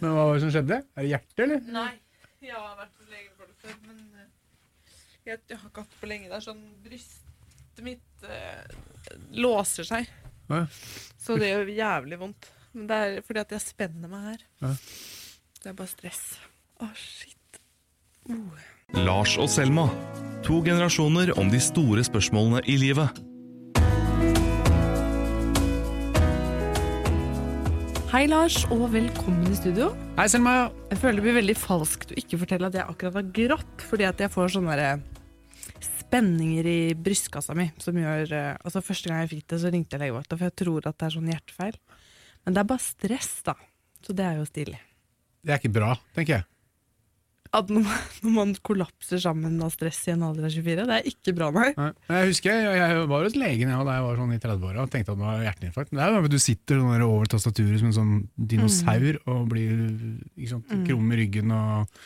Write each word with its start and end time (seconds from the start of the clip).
Men 0.00 0.14
hva 0.16 0.26
var 0.26 0.36
det 0.36 0.44
som 0.44 0.52
skjedde? 0.54 0.78
Er 0.96 1.04
det 1.04 1.10
hjertet, 1.12 1.42
eller? 1.46 1.66
Nei, 1.74 1.90
jeg 2.44 2.56
har 2.56 2.78
vært 2.78 2.94
hos 3.00 3.10
legen 3.12 3.34
for 3.36 3.50
det 3.50 3.56
før, 3.60 3.76
men 3.88 4.22
eh, 4.22 4.30
jeg, 5.28 5.42
jeg 5.50 5.58
har 5.58 5.68
ikke 5.68 5.84
hatt 5.84 5.92
det 5.94 6.00
på 6.00 6.10
lenge. 6.10 6.30
Det 6.30 6.38
er 6.38 6.46
sånn 6.46 6.64
brystet 6.84 7.84
mitt 7.86 8.26
eh, 8.28 8.78
låser 9.36 9.88
seg. 9.88 10.10
Ja. 10.50 10.64
Så 11.20 11.36
det 11.40 11.52
gjør 11.52 11.72
jævlig 11.76 12.20
vondt. 12.20 12.50
Men 12.72 12.86
det 12.90 12.98
er 13.02 13.22
fordi 13.26 13.42
at 13.42 13.54
jeg 13.56 13.64
spenner 13.64 14.10
meg 14.10 14.28
her. 14.32 14.44
Ja. 14.62 14.74
Det 15.60 15.72
er 15.72 15.78
bare 15.78 15.90
stress. 15.90 16.24
Å, 16.80 16.90
shit. 16.96 17.60
Oh. 18.30 18.68
Lars 18.96 19.36
og 19.40 19.50
Selma. 19.52 19.88
To 20.46 20.62
generasjoner 20.66 21.34
om 21.38 21.50
de 21.52 21.60
store 21.62 22.04
spørsmålene 22.06 22.64
i 22.70 22.78
livet. 22.80 23.20
Hei, 28.10 28.24
Lars, 28.26 28.64
og 28.74 28.88
velkommen 28.90 29.44
i 29.46 29.54
studio. 29.54 29.92
Hei, 30.16 30.24
Selma. 30.26 30.72
Jeg 30.90 30.98
føler 30.98 31.20
det 31.20 31.22
blir 31.28 31.36
veldig 31.36 31.54
falskt 31.54 32.10
å 32.10 32.16
ikke 32.18 32.40
fortelle 32.40 32.66
at 32.66 32.74
jeg 32.74 32.82
akkurat 32.90 33.20
har 33.20 33.28
grått, 33.36 33.84
fordi 33.86 34.06
at 34.08 34.22
jeg 34.24 34.32
får 34.34 34.50
sånne 34.56 34.86
spenninger 35.86 36.66
i 36.66 36.80
brystkassa 36.98 37.54
mi 37.54 37.68
som 37.78 37.94
gjør 38.00 38.34
eh, 38.34 38.48
Altså 38.66 38.82
Første 38.82 39.12
gang 39.12 39.22
jeg 39.22 39.30
fikk 39.36 39.44
det, 39.52 39.60
så 39.62 39.70
ringte 39.70 39.94
jeg 39.94 40.02
legevakta, 40.02 40.40
for 40.40 40.48
jeg 40.48 40.56
tror 40.58 40.90
at 40.90 40.98
det 40.98 41.06
er 41.06 41.14
sånn 41.14 41.30
hjertefeil. 41.30 41.78
Men 42.42 42.56
det 42.56 42.64
er 42.64 42.68
bare 42.72 42.86
stress, 42.88 43.30
da. 43.46 43.54
Så 44.02 44.18
det 44.18 44.26
er 44.26 44.42
jo 44.42 44.50
stilig. 44.50 44.82
Det 45.46 45.54
er 45.54 45.62
ikke 45.62 45.76
bra, 45.78 45.94
tenker 46.18 46.40
jeg. 46.40 46.48
At 47.56 47.70
når 47.74 48.30
man, 48.30 48.54
kollapser 48.62 49.18
sammen 49.22 49.58
av 49.64 49.72
stress 49.74 50.00
i 50.06 50.14
en 50.14 50.24
alder 50.28 50.46
av 50.46 50.54
24, 50.54 50.86
det 50.86 50.96
er 51.00 51.10
ikke 51.10 51.34
bra, 51.34 51.50
nei. 51.54 51.70
Nei. 51.78 51.90
Jeg 52.14 52.32
husker 52.32 52.54
jeg, 52.54 52.78
jeg 52.78 53.04
var 53.10 53.26
hos 53.26 53.38
legen 53.38 53.72
jeg, 53.72 53.86
da 53.88 53.98
jeg 53.98 54.06
var 54.06 54.20
sånn 54.22 54.34
i 54.36 54.40
30-åra 54.44 54.86
og 54.86 54.94
tenkte 54.94 55.14
at 55.14 55.20
det 55.20 55.26
var 55.26 55.44
hjerteinfarkt. 55.48 55.92
Men 55.92 56.00
det 56.00 56.06
er 56.06 56.14
jo 56.14 56.30
at 56.30 56.34
du 56.36 56.42
sitter 56.46 56.82
sånn 56.82 57.06
over 57.10 57.30
tastaturet 57.34 57.82
som 57.82 57.90
en 57.90 57.98
sånn 58.00 58.16
dinosaur 58.54 59.22
og 59.26 59.46
blir 59.50 59.86
ikke 60.36 60.52
sant, 60.54 60.76
krum 60.86 61.10
i 61.10 61.22
ryggen 61.24 61.56
og 61.56 62.02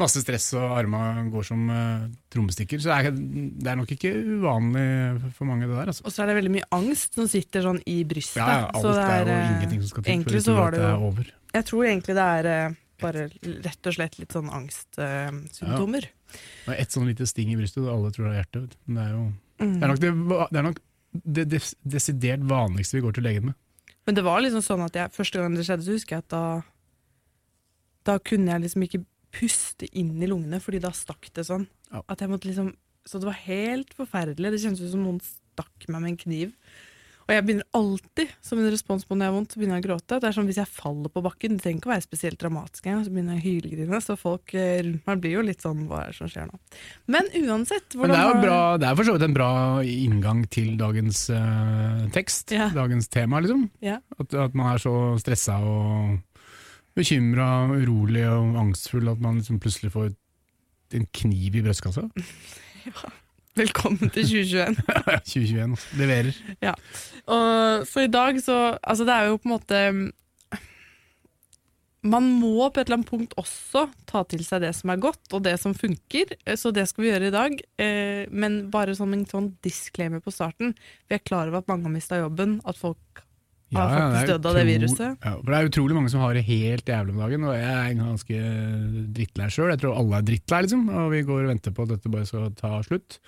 masse 0.00 0.20
stress, 0.24 0.48
og 0.58 0.74
armene 0.74 1.28
går 1.30 1.46
som 1.46 1.68
uh, 1.70 2.06
trommestikker. 2.32 2.80
Så 2.82 2.90
det 2.90 2.96
er, 2.96 3.18
det 3.62 3.70
er 3.70 3.78
nok 3.78 3.92
ikke 3.94 4.10
uvanlig 4.10 4.86
for 5.36 5.46
mange, 5.48 5.68
det 5.68 5.76
der. 5.76 5.92
Altså. 5.92 6.06
Og 6.06 6.14
så 6.14 6.24
er 6.24 6.32
det 6.32 6.38
veldig 6.40 6.54
mye 6.56 6.70
angst 6.74 7.18
som 7.18 7.28
sitter 7.30 7.66
sånn 7.68 7.78
i 7.90 8.00
brystet. 8.08 8.40
Ja, 8.42 8.64
ja, 8.64 8.70
alt 8.72 8.82
så 8.82 8.94
det 8.96 9.04
er, 9.04 9.28
jo 9.28 9.36
eh, 9.36 9.52
ingenting 9.52 9.84
som 9.84 9.92
skal 9.92 10.06
til 10.08 10.24
at 10.24 10.32
det 10.34 10.80
det 10.80 10.88
er 10.88 11.04
over. 11.10 11.30
Jeg 11.54 11.68
tror 11.70 11.86
egentlig 11.86 12.18
det 12.18 12.26
er 12.40 12.50
eh, 12.50 12.80
bare 13.02 13.28
rett 13.64 13.88
og 13.88 13.96
slett 13.96 14.18
litt 14.20 14.34
sånn 14.34 14.50
angstsymptomer. 14.52 16.06
Uh, 16.06 16.68
ja. 16.68 16.76
ett 16.78 16.94
sånn 16.94 17.08
lite 17.08 17.26
sting 17.26 17.52
i 17.52 17.58
brystet, 17.58 17.86
alle 17.90 18.12
tror 18.14 18.28
det 18.28 18.34
er 18.34 18.40
hjertet. 18.42 18.76
Men 18.86 18.98
det 18.98 19.06
er 19.06 19.16
jo 19.16 19.24
Mm. 19.60 19.74
det 19.78 19.86
er 19.86 19.94
det, 20.02 20.12
det, 20.50 20.58
er 20.58 20.64
nok 20.66 20.78
det 21.12 21.44
desidert 21.86 22.42
vanligste 22.50 22.96
vi 22.96 23.04
går 23.04 23.16
til 23.16 23.26
legen 23.26 23.50
med. 23.50 23.58
Men 24.04 24.16
det 24.18 24.24
var 24.26 24.42
liksom 24.42 24.64
sånn 24.64 24.84
at 24.84 24.96
jeg, 24.98 25.12
første 25.14 25.40
gang 25.40 25.54
det 25.54 25.66
skjedde, 25.66 25.86
så 25.86 25.94
husker 25.96 26.16
jeg 26.16 26.24
at 26.26 26.32
da 26.34 26.44
Da 28.04 28.18
kunne 28.20 28.52
jeg 28.52 28.66
liksom 28.66 28.82
ikke 28.84 29.04
puste 29.32 29.86
inn 29.96 30.18
i 30.22 30.28
lungene, 30.28 30.60
fordi 30.60 30.82
da 30.82 30.90
stakk 30.92 31.30
det 31.32 31.46
sånn. 31.48 31.64
Ja. 31.90 32.02
At 32.08 32.20
jeg 32.20 32.28
måtte 32.28 32.50
liksom 32.50 32.74
Så 33.06 33.20
det 33.20 33.28
var 33.28 33.38
helt 33.46 33.94
forferdelig. 33.94 34.50
Det 34.50 34.60
kjentes 34.62 34.82
ut 34.82 34.92
som 34.92 35.04
noen 35.04 35.20
stakk 35.20 35.88
meg 35.88 36.00
med 36.00 36.10
en 36.10 36.20
kniv. 36.20 36.52
Og 37.24 37.32
jeg 37.32 37.44
begynner 37.46 37.64
alltid, 37.78 38.32
som 38.44 38.60
en 38.60 38.68
respons 38.68 39.06
på 39.08 39.16
når 39.16 39.24
jeg 39.24 39.32
har 39.32 39.36
vondt, 39.38 39.54
begynner 39.56 39.78
jeg 39.78 39.84
å 39.84 39.86
gråte. 39.86 40.18
Det 40.20 40.28
er 40.28 40.34
som 40.36 40.48
Hvis 40.48 40.58
jeg 40.60 40.68
faller 40.68 41.12
på 41.14 41.22
bakken, 41.24 41.54
det 41.56 41.64
trenger 41.64 41.80
ikke 41.80 41.88
å 41.88 41.92
være 41.94 42.04
spesielt 42.04 42.40
dramatisk, 42.42 42.84
engang, 42.84 43.06
så 43.06 43.14
begynner 43.14 43.38
jeg 43.38 43.40
å 43.40 43.46
hylgrine. 43.46 44.00
Så 44.04 44.16
folk 44.20 44.54
eh, 44.60 44.82
rundt 44.84 45.08
meg 45.08 45.22
blir 45.22 45.36
jo 45.38 45.44
litt 45.46 45.64
sånn 45.64 45.86
Hva 45.88 46.02
er 46.02 46.12
det 46.12 46.18
som 46.18 46.30
skjer 46.34 46.50
nå? 46.50 46.60
Men 47.14 47.30
uansett 47.40 47.96
Men 47.96 48.12
det 48.12 48.20
er 48.20 48.28
jo 48.28 48.42
bra, 48.44 48.58
det 48.82 48.90
er 48.90 48.98
for 49.00 49.08
så 49.08 49.16
vidt 49.16 49.26
en 49.28 49.38
bra 49.38 49.50
inngang 49.94 50.44
til 50.52 50.74
dagens 50.80 51.24
uh, 51.32 52.04
tekst, 52.14 52.52
Ja. 52.52 52.68
dagens 52.76 53.08
tema, 53.08 53.40
liksom. 53.44 53.66
Ja. 53.84 53.98
At, 54.20 54.36
at 54.48 54.54
man 54.58 54.74
er 54.74 54.84
så 54.84 54.94
stressa 55.22 55.56
og 55.64 56.20
bekymra, 56.94 57.48
urolig 57.72 58.28
og 58.28 58.54
angstfull 58.60 59.08
at 59.10 59.22
man 59.22 59.40
liksom 59.40 59.58
plutselig 59.64 59.94
får 59.96 60.12
en 60.94 61.08
kniv 61.16 61.56
i 61.56 61.64
brystkassa. 61.64 62.06
Velkommen 63.54 64.10
til 64.10 64.26
2021. 64.26 64.74
2021 65.30 65.62
altså. 65.62 65.96
leverer. 66.00 66.34
Og 67.30 67.86
for 67.86 68.02
i 68.02 68.10
dag 68.10 68.40
så 68.42 68.56
Altså, 68.82 69.04
det 69.06 69.14
er 69.14 69.28
jo 69.30 69.36
på 69.38 69.46
en 69.48 69.54
måte 69.54 69.82
Man 72.04 72.26
må 72.40 72.66
på 72.68 72.82
et 72.82 72.88
eller 72.88 72.98
annet 72.98 73.08
punkt 73.12 73.36
også 73.40 73.86
ta 74.10 74.24
til 74.28 74.42
seg 74.44 74.60
det 74.66 74.74
som 74.76 74.90
er 74.92 75.00
godt, 75.00 75.22
og 75.32 75.44
det 75.46 75.54
som 75.62 75.72
funker. 75.72 76.34
Så 76.60 76.68
det 76.74 76.84
skal 76.90 77.04
vi 77.04 77.08
gjøre 77.12 77.30
i 77.30 77.32
dag. 77.32 77.54
Eh, 77.80 78.26
Men 78.28 78.58
bare 78.74 78.92
som 78.98 79.14
en 79.16 79.24
sånn 79.24 79.54
disclaimer 79.64 80.20
på 80.20 80.34
starten. 80.34 80.74
Vi 81.08 81.16
er 81.16 81.22
klar 81.24 81.48
over 81.48 81.62
at 81.62 81.70
mange 81.70 81.88
har 81.88 81.94
mista 81.94 82.18
jobben, 82.20 82.58
at 82.68 82.76
folk 82.76 83.23
har 83.80 83.94
faktisk 84.14 84.26
dødd 84.34 84.46
av 84.50 84.54
det 84.54 84.64
viruset. 84.68 85.16
Ja, 85.24 85.32
for 85.40 85.50
det 85.50 85.58
er 85.60 85.68
utrolig 85.70 85.94
mange 85.94 86.10
som 86.10 86.20
har 86.20 86.34
det 86.34 86.44
helt 86.46 86.84
jævlig 86.86 87.10
om 87.14 87.20
dagen, 87.24 87.44
og 87.44 87.54
jeg 87.54 87.74
er 87.74 87.98
ganske 88.00 88.38
drittlei 89.18 89.48
sjøl. 89.50 89.70
Jeg 89.74 89.80
tror 89.84 89.98
alle 89.98 90.16
er 90.20 90.22
drittlei, 90.22 90.62
liksom, 90.66 90.88
og 90.88 91.10
vi 91.12 91.22
går 91.22 91.42
og 91.44 91.52
venter 91.54 91.72
på 91.76 91.82
at 91.82 91.88
dette 91.96 92.08
bare 92.12 92.26
skal 92.26 92.50
ta 92.58 92.80
slutt. 92.86 93.18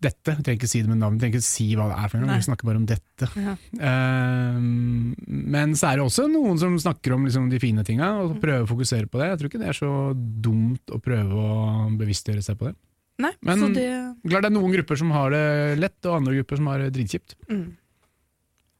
Dette, 0.00 0.30
jeg 0.30 0.44
trenger 0.46 0.60
ikke 0.60 0.68
si 0.70 0.78
det 0.84 0.88
med 0.92 1.00
navn, 1.00 1.16
jeg 1.16 1.24
trenger 1.24 1.40
ikke 1.40 1.48
si 1.48 1.64
hva 1.74 1.88
det 1.90 1.96
er 1.98 2.08
for 2.12 2.22
noe, 2.22 2.36
vi 2.38 2.46
snakker 2.46 2.68
bare 2.68 2.78
om 2.78 2.84
dette. 2.86 3.26
Ja. 3.34 3.54
Ehm, 3.82 5.14
men 5.26 5.72
så 5.78 5.88
er 5.90 5.98
det 5.98 6.04
også 6.06 6.28
noen 6.30 6.58
som 6.60 6.76
snakker 6.78 7.16
om 7.16 7.24
liksom, 7.26 7.48
de 7.50 7.58
fine 7.62 7.82
tinga, 7.86 8.12
og 8.22 8.36
Mm. 8.36 8.40
prøver 8.40 8.62
å 8.62 8.70
fokusere 8.70 9.08
på 9.10 9.18
det. 9.18 9.26
Jeg 9.30 9.38
tror 9.40 9.48
ikke 9.50 9.58
det 9.64 9.68
er 9.68 9.78
så 9.78 10.14
dumt 10.14 10.86
å 10.94 11.00
prøve 11.02 11.34
å 11.34 11.98
bevisstgjøre 11.98 12.42
seg 12.46 12.56
på 12.58 12.66
det. 12.70 12.76
Nei, 13.18 13.32
Men- 13.42 13.58
så 13.58 13.74
det 13.74 14.30
Klart 14.30 14.42
det 14.42 14.52
er 14.52 14.54
noen 14.60 14.72
grupper 14.72 14.96
som 14.96 15.10
har 15.10 15.30
det 15.30 15.78
lett, 15.80 15.98
og 16.06 16.14
andre 16.22 16.34
grupper 16.38 16.56
som 16.56 16.66
har 16.66 16.78
det 16.78 16.92
dritkjipt. 16.94 17.34
mm. 17.50 17.72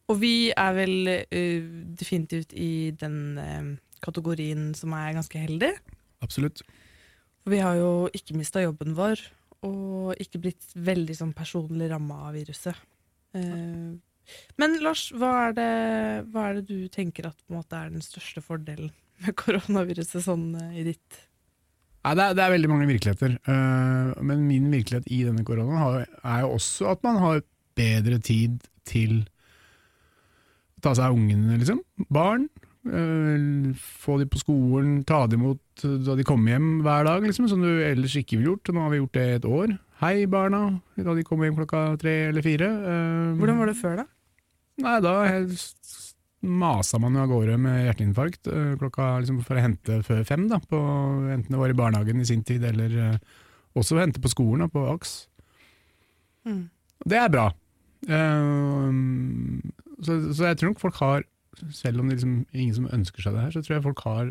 Og 0.08 0.20
vi 0.22 0.50
er 0.56 0.74
vel 0.76 1.12
uh, 1.12 1.70
definitivt 2.00 2.54
i 2.56 2.90
den 2.96 3.18
uh, 3.36 3.76
kategorien 4.04 4.70
som 4.76 4.94
er 4.96 5.16
ganske 5.18 5.40
heldig. 5.42 5.74
Absolutt. 6.24 6.62
For 7.42 7.54
vi 7.54 7.62
har 7.64 7.78
jo 7.78 7.90
ikke 8.16 8.36
mista 8.38 8.62
jobben 8.64 8.96
vår, 8.98 9.20
og 9.68 10.14
ikke 10.22 10.40
blitt 10.42 10.70
veldig 10.74 11.16
sånn 11.18 11.34
personlig 11.36 11.90
ramma 11.92 12.22
av 12.28 12.38
viruset. 12.38 12.76
Uh, 13.36 13.96
men 14.60 14.76
Lars, 14.84 15.08
hva 15.16 15.30
er, 15.46 15.54
det, 15.56 15.70
hva 16.32 16.48
er 16.48 16.58
det 16.58 16.66
du 16.68 16.88
tenker 16.92 17.30
at 17.30 17.38
måte 17.52 17.76
er 17.76 17.92
den 17.92 18.04
største 18.04 18.42
fordelen 18.44 18.90
med 19.24 19.36
koronaviruset 19.40 20.20
sånn 20.24 20.52
i 20.76 20.84
ditt 20.86 21.24
Nei, 22.06 22.12
det, 22.14 22.24
er, 22.24 22.34
det 22.38 22.42
er 22.44 22.52
veldig 22.54 22.68
mange 22.70 22.86
virkeligheter, 22.88 23.32
Uh, 23.48 24.14
men 24.24 24.44
min 24.48 24.68
virkelighet 24.72 25.08
i 25.12 25.18
denne 25.26 25.42
koronaen 25.44 25.80
har, 25.82 26.04
er 26.22 26.44
jo 26.44 26.54
også 26.54 26.92
at 26.94 27.02
man 27.04 27.18
har 27.20 27.42
bedre 27.76 28.20
tid 28.24 28.62
til 28.88 29.18
ta 30.82 30.94
seg 30.96 31.08
av 31.08 31.16
ungene, 31.18 31.58
liksom. 31.60 31.82
Barn. 32.12 32.48
øh, 32.88 33.74
få 33.76 34.18
de 34.20 34.26
på 34.30 34.40
skolen, 34.40 35.04
ta 35.04 35.26
dem 35.26 35.42
imot 35.42 35.82
da 36.06 36.14
de 36.16 36.24
kommer 36.26 36.54
hjem 36.54 36.80
hver 36.82 37.04
dag, 37.04 37.22
liksom, 37.26 37.48
som 37.50 37.60
du 37.62 37.68
ellers 37.84 38.14
ikke 38.16 38.38
ville 38.38 38.54
gjort. 38.54 38.70
Nå 38.72 38.84
har 38.84 38.90
vi 38.94 39.00
gjort 39.02 39.18
det 39.18 39.26
et 39.36 39.48
år. 39.48 39.74
Hei, 40.00 40.26
barna, 40.30 40.62
da 40.96 41.14
de 41.14 41.24
kommer 41.26 41.48
hjem 41.48 41.58
klokka 41.58 41.82
tre 42.00 42.14
eller 42.30 42.42
fire. 42.42 42.68
øh, 42.68 43.36
Hvordan 43.38 43.58
var 43.58 43.70
det 43.70 43.76
før, 43.80 43.96
da? 44.02 44.06
Nei, 44.78 44.96
da 45.02 45.14
helst 45.26 45.96
masa 46.46 47.00
man 47.02 47.16
jo 47.18 47.24
av 47.24 47.30
gårde 47.32 47.56
med 47.58 47.80
hjerteinfarkt 47.88 48.46
øh, 48.46 48.74
klokka 48.78 49.16
liksom 49.18 49.40
for 49.42 49.58
å 49.58 49.64
hente 49.64 50.00
før 50.06 50.22
fem, 50.26 50.46
da, 50.50 50.60
på, 50.62 50.78
enten 51.34 51.50
det 51.50 51.58
var 51.58 51.74
i 51.74 51.78
barnehagen 51.78 52.22
i 52.22 52.28
sin 52.28 52.44
tid, 52.46 52.62
eller 52.64 53.18
også 53.74 53.98
hente 53.98 54.22
på 54.22 54.30
skolen, 54.30 54.62
da, 54.64 54.70
på 54.70 54.84
AKS. 54.94 55.16
Mm. 56.46 56.62
Det 57.10 57.18
er 57.18 57.32
bra. 57.32 57.48
Ehm, 58.06 59.72
så, 59.98 60.20
så 60.30 60.50
jeg 60.50 60.60
tror 60.60 60.72
nok 60.72 60.82
folk 60.82 61.00
har, 61.02 61.26
selv 61.74 62.00
om 62.00 62.08
det 62.08 62.18
liksom 62.18 62.36
ingen 62.52 62.76
som 62.76 62.92
ønsker 62.94 63.24
seg 63.24 63.34
det 63.34 63.46
her, 63.46 63.56
så 63.56 63.64
tror 63.64 63.78
jeg 63.78 63.86
folk 63.88 64.04
har 64.06 64.30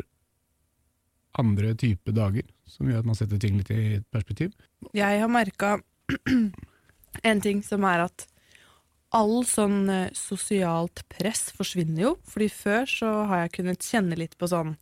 andre 1.38 1.74
type 1.78 2.14
dager, 2.16 2.46
som 2.66 2.88
gjør 2.88 3.02
at 3.02 3.10
man 3.10 3.18
setter 3.18 3.40
ting 3.42 3.58
litt 3.60 3.70
i 3.74 4.00
perspektiv. 4.14 4.54
Jeg 4.96 5.20
har 5.20 5.30
merka 5.30 5.76
en 7.30 7.44
ting 7.44 7.60
som 7.66 7.84
er 7.86 8.06
at 8.08 8.26
all 9.16 9.40
sånn 9.48 9.88
eh, 9.92 10.10
sosialt 10.16 11.04
press 11.12 11.48
forsvinner 11.56 12.02
jo. 12.02 12.12
Fordi 12.28 12.48
før 12.52 12.90
så 12.90 13.12
har 13.30 13.44
jeg 13.44 13.54
kunnet 13.60 13.86
kjenne 13.86 14.18
litt 14.18 14.36
på 14.40 14.48
sånn 14.50 14.74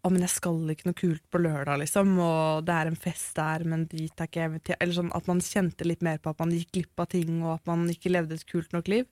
Å, 0.00 0.08
men 0.08 0.22
jeg 0.24 0.32
skal 0.32 0.70
ikke 0.72 0.86
noe 0.88 0.96
kult 0.96 1.24
på 1.28 1.40
lørdag, 1.44 1.82
liksom. 1.82 2.14
Og 2.24 2.64
det 2.64 2.72
er 2.76 2.88
en 2.88 2.96
fest 2.96 3.34
der, 3.36 3.66
men 3.68 3.84
dit 3.90 4.08
er 4.16 4.30
ikke 4.30 4.40
jeg 4.40 4.50
invitert. 4.50 4.80
Eller 4.80 4.96
sånn 4.96 5.12
at 5.16 5.26
man 5.28 5.42
kjente 5.44 5.84
litt 5.84 6.00
mer 6.06 6.16
på 6.22 6.32
at 6.32 6.40
man 6.40 6.54
gikk 6.56 6.70
glipp 6.78 7.02
av 7.04 7.10
ting, 7.12 7.42
og 7.42 7.58
at 7.58 7.68
man 7.68 7.84
ikke 7.92 8.12
levde 8.14 8.38
et 8.38 8.46
kult 8.48 8.72
nok 8.72 8.88
liv. 8.88 9.04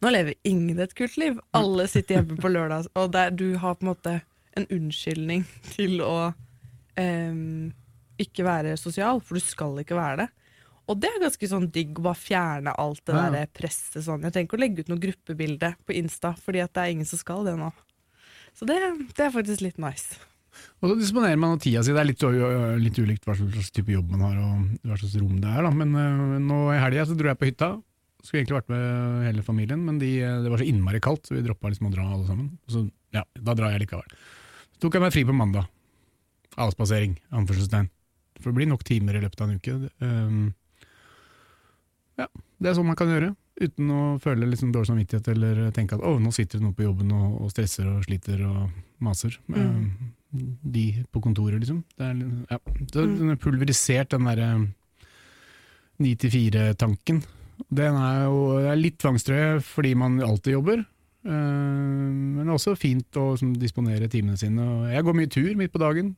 Nå 0.00 0.12
lever 0.14 0.38
ingen 0.48 0.78
et 0.80 0.94
kult 0.96 1.18
liv. 1.20 1.40
Alle 1.56 1.88
sitter 1.90 2.20
hjemme 2.20 2.38
på 2.40 2.52
lørdag, 2.52 2.86
og 2.94 3.10
der, 3.12 3.34
du 3.34 3.56
har 3.60 3.74
på 3.76 3.84
en 3.84 3.90
måte 3.90 4.14
en 4.58 4.66
unnskyldning 4.72 5.44
til 5.74 6.00
å 6.02 6.30
um, 6.96 7.72
ikke 8.20 8.46
være 8.46 8.76
sosial, 8.80 9.20
for 9.24 9.38
du 9.38 9.44
skal 9.44 9.82
ikke 9.82 9.98
være 9.98 10.24
det. 10.24 10.28
Og 10.90 10.98
det 10.98 11.10
er 11.10 11.20
ganske 11.22 11.50
sånn 11.50 11.68
digg 11.70 12.00
å 12.00 12.06
bare 12.08 12.18
fjerne 12.18 12.72
alt 12.82 13.02
det 13.06 13.14
Ja. 13.14 13.28
der 13.30 13.50
presset 13.54 14.02
sånn. 14.02 14.24
Jeg 14.26 14.32
trenger 14.34 14.48
ikke 14.48 14.58
å 14.58 14.62
legge 14.64 14.80
ut 14.82 14.88
noe 14.90 15.02
gruppebilde 15.04 15.74
på 15.86 15.94
Insta, 15.94 16.32
fordi 16.34 16.64
at 16.64 16.72
det 16.74 16.82
er 16.82 16.94
ingen 16.96 17.06
som 17.06 17.20
skal 17.20 17.44
det 17.46 17.54
nå. 17.60 17.70
Så 18.58 18.66
det, 18.68 18.80
det 19.16 19.26
er 19.26 19.32
faktisk 19.34 19.64
litt 19.64 19.80
nice. 19.80 20.18
Og 20.80 20.90
så 20.90 20.96
disponerer 20.98 21.38
man 21.40 21.60
tida 21.60 21.82
si. 21.84 21.92
Det 21.94 22.00
er 22.02 22.08
litt, 22.08 22.24
litt 22.82 22.98
ulikt 23.00 23.28
hva 23.28 23.36
slags 23.38 23.70
type 23.74 23.92
jobb 23.92 24.10
man 24.14 24.24
har 24.26 24.40
og 24.40 24.88
hva 24.88 24.98
slags 24.98 25.16
rom 25.20 25.38
det 25.42 25.52
er. 25.52 25.62
Da. 25.66 25.72
Men 25.76 25.94
uh, 25.96 26.36
nå 26.42 26.60
i 26.74 26.80
helga 26.80 27.06
dro 27.12 27.30
jeg 27.30 27.40
på 27.40 27.50
hytta. 27.50 27.70
Skulle 28.20 28.42
egentlig 28.42 28.58
vært 28.58 28.72
med 28.72 29.26
hele 29.28 29.44
familien, 29.44 29.84
men 29.86 30.00
de, 30.00 30.10
det 30.44 30.50
var 30.52 30.60
så 30.60 30.66
innmari 30.68 30.98
kaldt, 31.00 31.24
så 31.24 31.32
vi 31.32 31.44
droppa 31.44 31.70
liksom 31.70 31.88
å 31.88 31.92
dra 31.94 32.04
alle 32.04 32.26
sammen. 32.28 32.50
Så 32.68 32.84
ja, 33.16 33.22
da 33.32 33.54
drar 33.56 33.72
jeg 33.72 33.86
likevel. 33.86 34.18
Så 34.74 34.82
tok 34.84 34.98
jeg 34.98 35.04
meg 35.06 35.14
fri 35.14 35.22
på 35.24 35.36
mandag. 35.36 35.70
Avspasering, 36.60 37.14
anførselstegn. 37.32 37.88
For 38.40 38.50
det 38.50 38.58
blir 38.58 38.68
nok 38.68 38.84
timer 38.88 39.16
i 39.16 39.22
løpet 39.24 39.40
av 39.40 39.48
en 39.48 39.60
uke. 39.60 39.78
Um, 40.04 40.42
ja, 42.20 42.26
det 42.60 42.70
er 42.70 42.76
sånn 42.76 42.88
man 42.90 42.98
kan 43.00 43.08
gjøre. 43.12 43.32
Uten 43.60 43.90
å 43.92 44.02
føle 44.22 44.46
liksom 44.48 44.70
dårlig 44.72 44.88
samvittighet 44.88 45.26
eller 45.34 45.66
tenke 45.76 45.98
at 45.98 46.04
å, 46.06 46.14
nå 46.22 46.30
sitter 46.32 46.58
det 46.58 46.64
noen 46.64 46.76
på 46.78 46.86
jobben 46.86 47.10
og, 47.12 47.34
og 47.44 47.50
stresser 47.52 47.88
og 47.90 48.06
sliter 48.06 48.40
og 48.48 48.70
maser. 49.04 49.36
Mm. 49.52 49.58
Um, 49.60 50.14
de 50.62 50.84
på 51.12 51.20
kontoret, 51.24 51.58
liksom. 51.60 51.82
Det 51.98 52.06
er, 52.06 52.22
ja. 52.54 52.58
det 52.80 53.02
er 53.02 53.10
Mm. 53.10 53.36
pulverisert 53.42 54.14
den 54.14 54.24
derre 54.30 54.48
ni 56.00 56.14
til 56.16 56.30
fire-tanken. 56.32 57.20
Den 57.68 57.96
er 58.00 58.22
jo 58.24 58.38
er 58.62 58.78
litt 58.80 58.96
tvangstrøye 59.02 59.60
fordi 59.60 59.92
man 59.98 60.16
alltid 60.24 60.54
jobber. 60.56 60.84
Eh, 61.26 61.30
men 61.30 62.40
det 62.40 62.48
er 62.48 62.54
også 62.56 62.76
fint 62.80 63.18
å 63.20 63.36
som, 63.36 63.52
disponere 63.52 64.08
timene 64.08 64.38
sine. 64.40 64.64
Jeg 64.94 65.04
går 65.04 65.18
mye 65.18 65.28
tur 65.28 65.50
midt 65.58 65.74
på 65.74 65.82
dagen. 65.82 66.14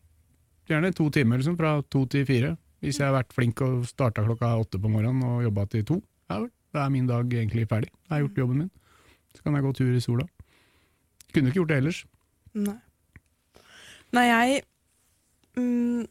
Gjerne 0.71 0.93
to 0.95 1.09
timer, 1.11 1.41
liksom, 1.43 1.57
fra 1.59 1.81
to 1.91 2.05
til 2.07 2.27
fire. 2.29 2.55
Hvis 2.83 3.01
jeg 3.01 3.09
har 3.09 3.17
vært 3.17 3.35
flink 3.35 3.61
og 3.67 3.83
starta 3.91 4.23
klokka 4.27 4.53
åtte 4.61 4.79
på 4.83 4.91
morgenen 4.91 5.23
og 5.27 5.43
jobba 5.49 5.67
til 5.71 5.85
to, 5.89 5.99
ja 6.31 6.39
vel, 6.45 6.51
da 6.73 6.85
er 6.85 6.95
min 6.95 7.09
dag 7.09 7.29
egentlig 7.33 7.69
ferdig. 7.69 7.91
Jeg 8.09 8.15
har 8.15 8.25
gjort 8.25 8.41
jobben 8.45 8.65
min. 8.65 8.71
Så 9.37 9.45
kan 9.45 9.57
jeg 9.57 9.65
gå 9.65 9.73
tur 9.77 9.93
i 9.93 10.01
sola. 10.01 10.27
Kunne 11.33 11.49
ikke 11.51 11.61
gjort 11.61 11.73
det 11.73 11.79
ellers. 11.83 12.01
Nei. 12.53 12.79
Nei, 14.13 14.27
jeg 14.29 14.63
mm, 15.57 16.03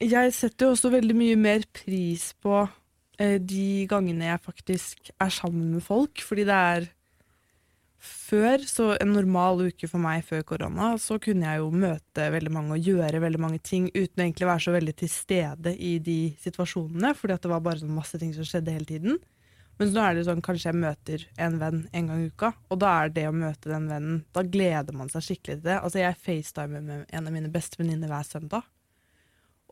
Jeg 0.00 0.32
setter 0.32 0.66
jo 0.66 0.76
også 0.76 0.92
veldig 0.94 1.16
mye 1.16 1.36
mer 1.36 1.66
pris 1.76 2.30
på 2.40 2.62
eh, 3.20 3.36
de 3.36 3.84
gangene 3.88 4.30
jeg 4.30 4.40
faktisk 4.46 5.10
er 5.20 5.28
sammen 5.28 5.74
med 5.74 5.84
folk, 5.84 6.22
fordi 6.24 6.46
det 6.48 6.56
er 6.56 6.88
før, 8.00 8.62
så 8.64 8.94
en 8.96 9.12
normal 9.12 9.60
uke 9.68 9.88
for 9.90 10.00
meg 10.00 10.24
før 10.24 10.40
korona, 10.48 10.94
så 10.96 11.18
kunne 11.20 11.44
jeg 11.44 11.60
jo 11.60 11.68
møte 11.82 12.30
veldig 12.32 12.52
mange 12.54 12.78
og 12.78 12.88
gjøre 12.88 13.20
veldig 13.20 13.42
mange 13.42 13.60
ting 13.60 13.90
uten 13.92 14.22
å 14.22 14.24
egentlig 14.24 14.48
være 14.48 14.64
så 14.64 14.72
veldig 14.72 14.94
til 15.02 15.12
stede 15.12 15.74
i 15.76 15.98
de 16.00 16.20
situasjonene, 16.40 17.12
fordi 17.18 17.36
at 17.36 17.44
det 17.44 17.52
var 17.52 17.60
bare 17.66 17.82
sånn 17.82 17.92
masse 17.92 18.20
ting 18.22 18.32
som 18.32 18.48
skjedde 18.48 18.72
hele 18.72 18.88
tiden. 18.88 19.20
Men 19.80 19.94
nå 19.96 20.02
er 20.04 20.16
det 20.18 20.26
sånn, 20.26 20.42
kanskje 20.44 20.68
jeg 20.68 20.76
møter 20.76 21.22
en 21.40 21.54
venn 21.56 21.78
en 21.96 22.08
gang 22.10 22.20
i 22.20 22.28
uka, 22.28 22.50
og 22.68 22.82
da 22.82 22.90
er 23.00 23.14
det 23.16 23.22
å 23.30 23.32
møte 23.32 23.70
den 23.70 23.86
vennen, 23.88 24.18
da 24.36 24.42
gleder 24.44 24.92
man 24.96 25.08
seg 25.08 25.24
skikkelig 25.24 25.56
til 25.56 25.70
det. 25.70 25.78
Altså 25.80 26.02
jeg 26.02 26.18
facetimer 26.20 26.84
med 26.84 27.06
en 27.08 27.30
av 27.30 27.32
mine 27.32 27.48
beste 27.54 27.80
venninner 27.80 28.12
hver 28.12 28.28
søndag, 28.28 28.68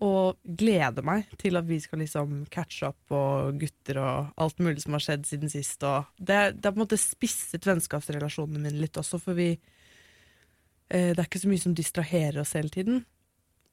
og 0.08 0.38
gleder 0.58 1.04
meg 1.04 1.28
til 1.42 1.58
at 1.58 1.66
vi 1.68 1.76
skal 1.82 2.00
liksom 2.00 2.44
catche 2.54 2.88
opp 2.88 2.98
på 3.10 3.20
gutter 3.60 3.98
og 4.00 4.32
alt 4.40 4.62
mulig 4.62 4.84
som 4.84 4.94
har 4.96 5.04
skjedd 5.04 5.28
siden 5.28 5.52
sist. 5.52 5.82
Og 5.84 6.08
det, 6.16 6.38
det 6.56 6.70
har 6.70 6.72
på 6.72 6.78
en 6.78 6.84
måte 6.86 7.00
spisset 7.02 7.66
vennskapsrelasjonene 7.68 8.62
mine 8.62 8.80
litt 8.80 8.96
også, 8.96 9.20
for 9.20 9.36
vi 9.36 9.50
eh, 9.52 11.10
Det 11.10 11.18
er 11.18 11.26
ikke 11.26 11.42
så 11.42 11.50
mye 11.50 11.64
som 11.66 11.74
distraherer 11.76 12.40
oss 12.44 12.54
hele 12.56 12.72
tiden. 12.72 13.02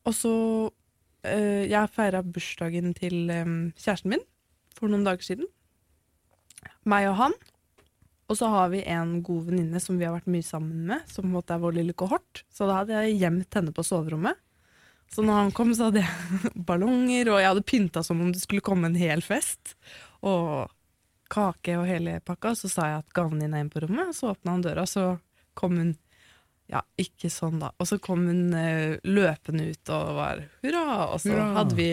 Og 0.03 0.17
så 0.17 0.33
eh, 1.23 1.69
Jeg 1.69 1.93
feira 1.93 2.25
bursdagen 2.25 2.97
til 2.97 3.29
eh, 3.29 3.45
kjæresten 3.77 4.17
min 4.17 4.25
for 4.75 4.89
noen 4.89 5.05
dager 5.05 5.29
siden. 5.29 5.47
Meg 6.89 7.09
og 7.11 7.17
han. 7.19 7.35
Og 8.29 8.39
så 8.39 8.47
har 8.49 8.71
vi 8.73 8.81
en 8.89 9.19
god 9.25 9.51
venninne 9.51 9.79
som 9.81 9.99
vi 9.99 10.05
har 10.07 10.15
vært 10.15 10.29
mye 10.33 10.45
sammen 10.45 10.87
med, 10.89 11.03
som 11.11 11.27
på 11.27 11.29
en 11.29 11.35
måte 11.35 11.53
er 11.53 11.61
vår 11.61 11.75
lille 11.77 11.93
kohort. 11.97 12.41
Så 12.49 12.65
da 12.65 12.79
hadde 12.81 12.97
jeg 13.03 13.19
gjemt 13.21 13.53
henne 13.59 13.73
på 13.75 13.85
soverommet. 13.85 14.39
Så 15.13 15.21
når 15.21 15.37
han 15.43 15.51
kom, 15.53 15.73
så 15.77 15.91
hadde 15.91 16.01
jeg 16.01 16.53
ballonger, 16.69 17.29
og 17.29 17.37
jeg 17.41 17.51
hadde 17.51 17.67
pynta 17.69 18.01
som 18.03 18.23
om 18.23 18.31
det 18.33 18.41
skulle 18.41 18.65
komme 18.65 18.89
en 18.89 18.97
hel 18.97 19.21
fest. 19.25 19.75
Og 20.25 20.65
kake 21.31 21.77
og 21.77 21.85
hele 21.89 22.17
pakka. 22.25 22.55
Så 22.57 22.71
sa 22.71 22.89
jeg 22.89 23.03
at 23.03 23.13
gaven 23.17 23.43
din 23.43 23.53
er 23.53 23.61
inne 23.65 23.73
på 23.73 23.83
rommet, 23.85 24.09
og 24.09 24.17
så 24.17 24.33
åpna 24.33 24.57
han 24.57 24.65
døra, 24.65 24.87
og 24.87 24.91
så 24.91 25.05
kom 25.57 25.77
hun 25.81 25.93
Ja, 26.65 26.79
ikke 26.97 27.29
sånn, 27.29 27.59
da. 27.61 27.67
Og 27.77 27.85
så 27.85 27.99
kom 28.01 28.23
hun 28.25 28.47
uh, 28.57 28.95
løpende 29.05 29.67
ut 29.69 29.89
og 29.93 30.15
var 30.17 30.39
hurra, 30.63 30.85
og 31.13 31.19
så 31.21 31.29
Hurra. 31.35 31.51
hadde 31.59 31.77
vi 31.77 31.89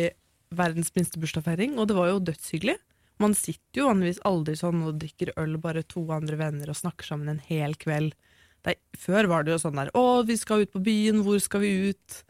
verdens 0.57 0.89
minste 0.97 1.21
bursdagsfeiring, 1.21 1.75
og 1.77 1.91
det 1.91 1.97
var 1.99 2.09
jo 2.09 2.23
dødshyggelig. 2.25 2.79
Man 3.23 3.37
sitter 3.39 3.83
jo 3.83 3.89
vanligvis 3.91 4.21
aldri 4.29 4.57
sånn 4.59 4.83
og 4.89 4.99
drikker 5.01 5.33
øl, 5.39 5.57
bare 5.63 5.85
to 5.87 6.03
andre 6.15 6.39
venner, 6.41 6.73
og 6.73 6.79
snakker 6.79 7.07
sammen 7.07 7.31
en 7.31 7.43
hel 7.47 7.77
kveld. 7.79 8.17
Det, 8.63 8.77
før 8.99 9.29
var 9.31 9.47
det 9.47 9.55
jo 9.55 9.63
sånn 9.63 9.79
der 9.79 9.91
'Å, 9.95 10.27
vi 10.27 10.37
skal 10.39 10.63
ut 10.63 10.73
på 10.73 10.83
byen. 10.83 11.23
Hvor 11.23 11.39
skal 11.43 11.61
vi 11.63 11.91
ut?' 11.91 12.23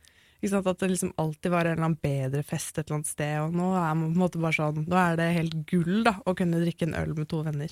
At 0.42 0.78
det 0.80 0.88
liksom 0.90 1.12
alltid 1.22 1.52
var 1.52 1.64
en 1.64 1.72
eller 1.72 1.84
annen 1.84 2.02
bedre 2.02 2.42
fest 2.42 2.76
et 2.78 2.88
eller 2.88 2.96
annet 2.96 3.06
sted. 3.06 3.36
Og 3.40 3.54
nå 3.54 3.68
er 3.78 3.94
man 3.94 4.10
på 4.10 4.16
en 4.16 4.22
måte 4.24 4.40
bare 4.42 4.56
sånn 4.56 4.88
Nå 4.88 4.96
er 4.98 5.16
det 5.16 5.36
helt 5.36 5.54
gull 5.70 6.02
da 6.02 6.16
å 6.26 6.34
kunne 6.34 6.58
drikke 6.58 6.88
en 6.88 6.98
øl 6.98 7.14
med 7.14 7.28
to 7.30 7.44
venner. 7.46 7.70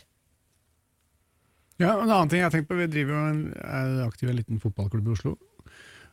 Ja, 1.81 1.97
og 1.97 2.05
En 2.05 2.13
annen 2.13 2.29
ting 2.29 2.39
jeg 2.39 2.47
har 2.47 2.55
tenkt 2.55 2.69
på, 2.69 2.79
vi 2.79 2.87
driver 2.87 3.17
jo 3.17 3.27
en, 3.27 3.43
er 3.59 4.07
aktiv 4.07 4.29
en 4.29 4.37
liten 4.37 4.61
fotballklubb 4.61 5.09
i 5.09 5.15
Oslo. 5.17 5.35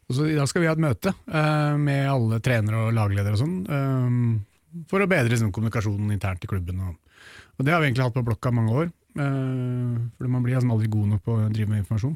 Og 0.07 0.15
så 0.15 0.29
I 0.31 0.37
dag 0.37 0.47
skal 0.47 0.63
vi 0.63 0.69
ha 0.69 0.73
et 0.73 0.81
møte 0.81 1.11
uh, 1.13 1.75
med 1.77 2.07
alle 2.09 2.39
trenere 2.39 2.87
og 2.87 2.95
lagledere 2.95 3.35
og 3.35 3.41
sånn, 3.41 3.57
eh, 3.67 4.13
for 4.91 5.03
å 5.03 5.09
bedre 5.09 5.33
liksom, 5.33 5.53
kommunikasjonen 5.55 6.11
internt 6.15 6.43
i 6.43 6.49
klubben. 6.49 6.83
Og, 6.83 7.23
og 7.57 7.65
Det 7.65 7.73
har 7.73 7.81
vi 7.81 7.89
egentlig 7.89 8.07
hatt 8.07 8.17
på 8.17 8.25
blokka 8.27 8.51
mange 8.55 8.75
år, 8.83 8.91
uh, 9.19 9.95
for 10.17 10.29
man 10.33 10.45
blir 10.45 10.57
liksom 10.57 10.75
aldri 10.75 10.91
god 10.93 11.15
nok 11.15 11.25
på 11.25 11.37
å 11.37 11.47
drive 11.53 11.71
med 11.71 11.83
informasjon. 11.83 12.15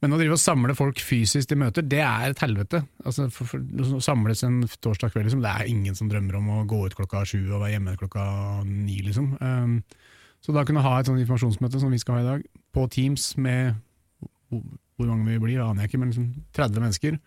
Men 0.00 0.16
å 0.16 0.18
drive 0.20 0.32
og 0.32 0.40
samle 0.40 0.72
folk 0.76 1.00
fysisk 1.04 1.50
til 1.50 1.58
møter, 1.60 1.84
det 1.84 2.00
er 2.00 2.30
et 2.32 2.40
helvete. 2.40 2.80
Altså, 3.04 3.26
for, 3.34 3.50
for, 3.50 3.60
å 3.60 4.00
samles 4.04 4.40
en 4.46 4.62
torsdag 4.80 5.12
kveld, 5.12 5.28
liksom, 5.28 5.42
det 5.44 5.50
er 5.52 5.68
ingen 5.68 5.98
som 5.98 6.08
drømmer 6.08 6.38
om 6.38 6.48
å 6.54 6.62
gå 6.68 6.86
ut 6.86 6.96
klokka 6.96 7.26
sju 7.28 7.42
og 7.42 7.60
være 7.60 7.74
hjemme 7.74 7.98
klokka 8.00 8.24
ni. 8.64 9.02
Liksom. 9.04 9.34
Um, 9.44 9.76
så 10.40 10.56
da 10.56 10.64
kunne 10.64 10.84
ha 10.84 10.94
et 10.96 11.10
sånt 11.10 11.20
informasjonsmøte 11.20 11.82
som 11.82 11.92
vi 11.92 12.00
skal 12.00 12.16
ha 12.16 12.22
i 12.22 12.28
dag, 12.30 12.48
på 12.72 12.86
Teams 12.94 13.34
med 13.36 13.76
hvor 14.50 15.08
mange 15.08 15.28
vi 15.28 15.40
blir, 15.42 15.60
aner 15.62 15.84
jeg 15.84 15.92
ikke, 15.92 16.00
men 16.00 16.12
liksom 16.14 16.30
30 16.56 16.84
mennesker. 16.84 17.20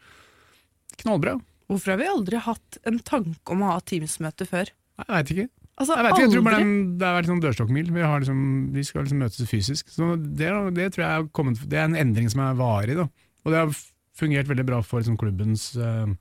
Knallbra. 1.03 1.37
Hvorfor 1.71 1.93
har 1.93 1.99
vi 2.01 2.07
aldri 2.11 2.39
hatt 2.43 2.77
en 2.89 2.99
tanke 2.99 3.53
om 3.55 3.61
å 3.63 3.71
ha 3.73 3.79
Teams-møte 3.87 4.45
før? 4.49 4.71
Jeg 4.99 5.09
veit 5.09 5.31
ikke. 5.33 5.47
Altså, 5.73 5.95
Jeg, 5.97 6.03
vet 6.05 6.11
ikke, 6.13 6.21
jeg 6.27 6.31
tror 6.35 6.43
bare 6.45 6.57
den, 6.61 6.73
Det 6.99 7.07
har 7.07 7.15
vært 7.17 7.29
sånn 7.31 7.39
dørstokkmil. 7.41 7.87
Vi, 7.95 8.01
liksom, 8.03 8.41
vi 8.75 8.83
skal 8.85 9.01
liksom 9.07 9.23
møtes 9.23 9.49
fysisk. 9.49 9.89
Så 9.89 10.11
det, 10.21 10.51
det 10.77 10.91
tror 10.93 11.01
jeg 11.05 11.09
er 11.23 11.27
kommet, 11.33 11.63
det 11.71 11.79
er 11.81 11.87
en 11.89 11.95
endring 11.97 12.29
som 12.29 12.43
er 12.45 12.53
varig. 12.59 12.95
Da. 12.99 13.07
Og 13.43 13.51
det 13.55 13.57
har 13.63 13.73
fungert 14.19 14.47
veldig 14.51 14.65
bra 14.69 14.81
for 14.85 15.01
liksom, 15.01 15.17
klubbens 15.17 15.71
eh, 15.81 16.11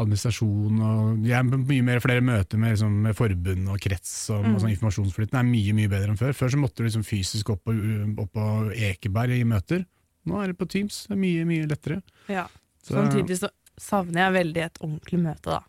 administrasjon. 0.00 0.76
Og 0.84 1.22
det 1.24 1.32
er 1.34 1.46
mye 1.48 1.86
mer 1.86 2.02
flere 2.04 2.22
møter 2.24 2.60
med, 2.60 2.74
liksom, 2.76 2.98
med 3.06 3.16
forbund 3.18 3.72
og 3.72 3.80
krets. 3.82 4.12
Og, 4.34 4.44
Mm. 4.44 4.54
og 4.54 4.60
sånn 4.62 4.74
Informasjonsflyten 4.74 5.40
er 5.40 5.48
mye 5.48 5.72
mye 5.80 5.88
bedre 5.90 6.12
enn 6.12 6.20
før. 6.20 6.36
Før 6.36 6.52
så 6.52 6.60
måtte 6.60 6.76
du 6.82 6.84
liksom 6.90 7.06
fysisk 7.06 7.50
opp 7.56 7.64
på, 7.64 7.74
opp 8.20 8.32
på 8.36 8.46
Ekeberg 8.76 9.40
i 9.40 9.44
møter. 9.48 9.86
Nå 10.28 10.36
er 10.42 10.52
det 10.52 10.58
på 10.60 10.68
Teams. 10.68 11.06
Det 11.08 11.16
er 11.16 11.22
mye 11.24 11.44
mye 11.48 11.66
lettere. 11.66 12.02
Ja. 12.28 12.46
Samtidig 12.84 13.38
så 13.40 13.48
savner 13.80 14.26
jeg 14.26 14.36
veldig 14.38 14.64
et 14.66 14.80
ordentlig 14.84 15.20
møte, 15.24 15.56
da. 15.56 15.62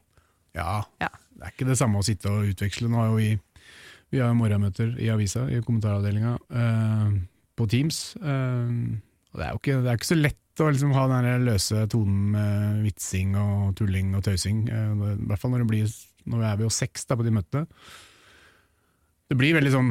Ja, 0.57 0.73
Ja. 0.99 1.09
det 1.37 1.47
er 1.47 1.53
ikke 1.55 1.69
det 1.71 1.77
samme 1.79 2.01
å 2.01 2.05
sitte 2.05 2.29
og 2.31 2.49
utveksle. 2.51 2.89
Nå 2.91 2.99
har 2.99 3.07
jo 3.11 3.15
vi, 3.19 3.29
vi 4.11 4.19
har 4.19 4.35
morgenmøter 4.35 4.93
i 4.99 5.07
avisa, 5.13 5.47
i 5.49 5.61
kommentaravdelinga, 5.63 6.35
eh, 6.51 7.15
på 7.57 7.67
Teams. 7.71 8.15
Eh, 8.19 8.75
det 9.31 9.45
er 9.47 9.51
jo 9.55 9.61
ikke, 9.61 9.79
det 9.81 9.89
er 9.91 9.99
ikke 9.99 10.11
så 10.11 10.19
lett 10.19 10.37
å 10.61 10.67
liksom 10.69 10.91
ha 10.93 11.07
den 11.07 11.45
løse 11.47 11.87
tonen 11.89 12.31
med 12.35 12.81
vitsing 12.85 13.35
og 13.39 13.75
tulling 13.79 14.11
og 14.19 14.23
tøysing. 14.27 14.65
Eh, 14.69 14.93
I 15.15 15.27
hvert 15.29 15.39
fall 15.39 15.55
når 15.55 15.65
det 15.65 15.71
blir 15.73 15.99
Nå 16.29 16.37
er 16.45 16.53
vi 16.59 16.67
jo 16.67 16.69
seks 16.69 17.07
da 17.09 17.15
på 17.17 17.23
de 17.25 17.31
møtene. 17.33 17.65
Det 19.31 19.33
blir 19.39 19.55
veldig 19.55 19.71
sånn, 19.73 19.87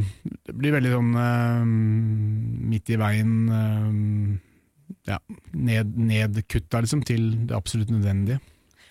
det 0.46 0.52
blir 0.54 0.74
veldig 0.76 0.92
sånn 0.92 1.08
uh, 1.16 1.64
midt 2.70 2.92
i 2.92 2.98
veien 3.00 3.32
eh, 3.50 3.88
ja, 5.08 5.18
ned, 5.52 5.96
nedkutta 5.96 6.82
liksom, 6.84 7.04
til 7.06 7.32
det 7.48 7.56
absolutt 7.56 7.92
nødvendige. 7.92 8.40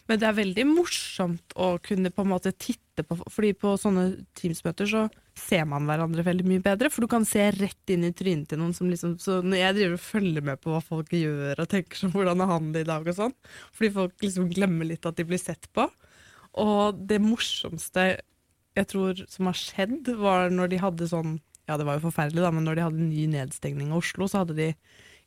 Men 0.10 0.18
det 0.18 0.26
er 0.26 0.38
veldig 0.40 0.64
morsomt 0.66 1.54
å 1.54 1.76
kunne 1.86 2.10
på 2.10 2.24
en 2.26 2.32
måte 2.32 2.52
titte 2.58 3.04
på, 3.06 3.20
fordi 3.30 3.52
på 3.54 3.76
sånne 3.78 4.08
Teams-møter 4.38 4.90
så 4.90 5.04
ser 5.38 5.68
man 5.70 5.86
hverandre 5.88 6.26
veldig 6.26 6.48
mye 6.50 6.64
bedre, 6.66 6.90
for 6.90 7.06
du 7.06 7.12
kan 7.12 7.28
se 7.30 7.46
rett 7.54 7.94
inn 7.94 8.08
i 8.08 8.14
trynet 8.18 8.50
til 8.50 8.60
noen 8.60 8.74
som 8.76 8.90
liksom, 8.90 9.20
så 9.22 9.38
når 9.46 9.62
jeg 9.62 9.76
driver 9.78 10.00
og 10.00 10.04
følger 10.04 10.48
med 10.50 10.62
på 10.64 10.74
hva 10.74 10.82
folk 10.84 11.14
gjør 11.14 11.62
og 11.62 11.70
tenker 11.70 12.02
sånn, 12.02 12.14
hvordan 12.16 12.42
er 12.42 12.50
han 12.50 12.72
i 12.74 12.88
dag 12.90 13.06
og 13.06 13.20
sånn, 13.20 13.36
fordi 13.70 13.92
folk 14.00 14.26
liksom 14.26 14.50
glemmer 14.56 14.90
litt 14.90 15.06
at 15.06 15.20
de 15.20 15.28
blir 15.30 15.42
sett 15.42 15.70
på. 15.78 15.86
Og 16.60 17.06
det 17.10 17.22
morsomste 17.22 18.10
jeg 18.78 18.90
tror 18.90 19.22
som 19.30 19.50
har 19.50 19.62
skjedd, 19.62 20.10
var 20.18 20.50
når 20.54 20.74
de 20.74 20.82
hadde 20.82 21.12
sånn, 21.12 21.38
ja 21.70 21.78
det 21.78 21.86
var 21.86 22.00
jo 22.00 22.08
forferdelig 22.08 22.44
da, 22.44 22.52
men 22.56 22.66
når 22.66 22.80
de 22.80 22.88
hadde 22.88 23.10
ny 23.12 23.30
nedstengning 23.30 23.94
av 23.94 24.02
Oslo, 24.02 24.26
så 24.30 24.44
hadde 24.44 24.58
de, 24.58 24.70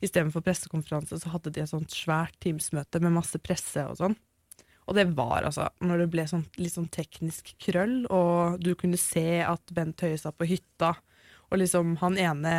istedenfor 0.03 0.43
pressekonferanse, 0.45 1.19
så 1.21 1.33
hadde 1.33 1.53
de 1.53 1.63
et 1.63 1.71
sånt 1.71 1.93
svært 1.95 2.35
Teams-møte 2.43 3.01
med 3.03 3.15
masse 3.15 3.39
presse 3.41 3.85
og 3.87 3.97
sånn. 4.01 4.17
Og 4.83 4.97
det 4.97 5.05
var 5.15 5.45
altså, 5.47 5.69
når 5.83 6.03
det 6.03 6.09
ble 6.11 6.25
sånn, 6.27 6.43
litt 6.59 6.75
sånn 6.75 6.89
teknisk 6.91 7.53
krøll, 7.61 8.03
og 8.11 8.59
du 8.63 8.73
kunne 8.79 8.99
se 8.99 9.39
at 9.45 9.73
Bent 9.75 10.03
Høie 10.03 10.19
satt 10.19 10.35
på 10.39 10.49
hytta, 10.49 10.91
og 11.53 11.59
liksom 11.61 11.95
han 12.01 12.17
ene 12.17 12.53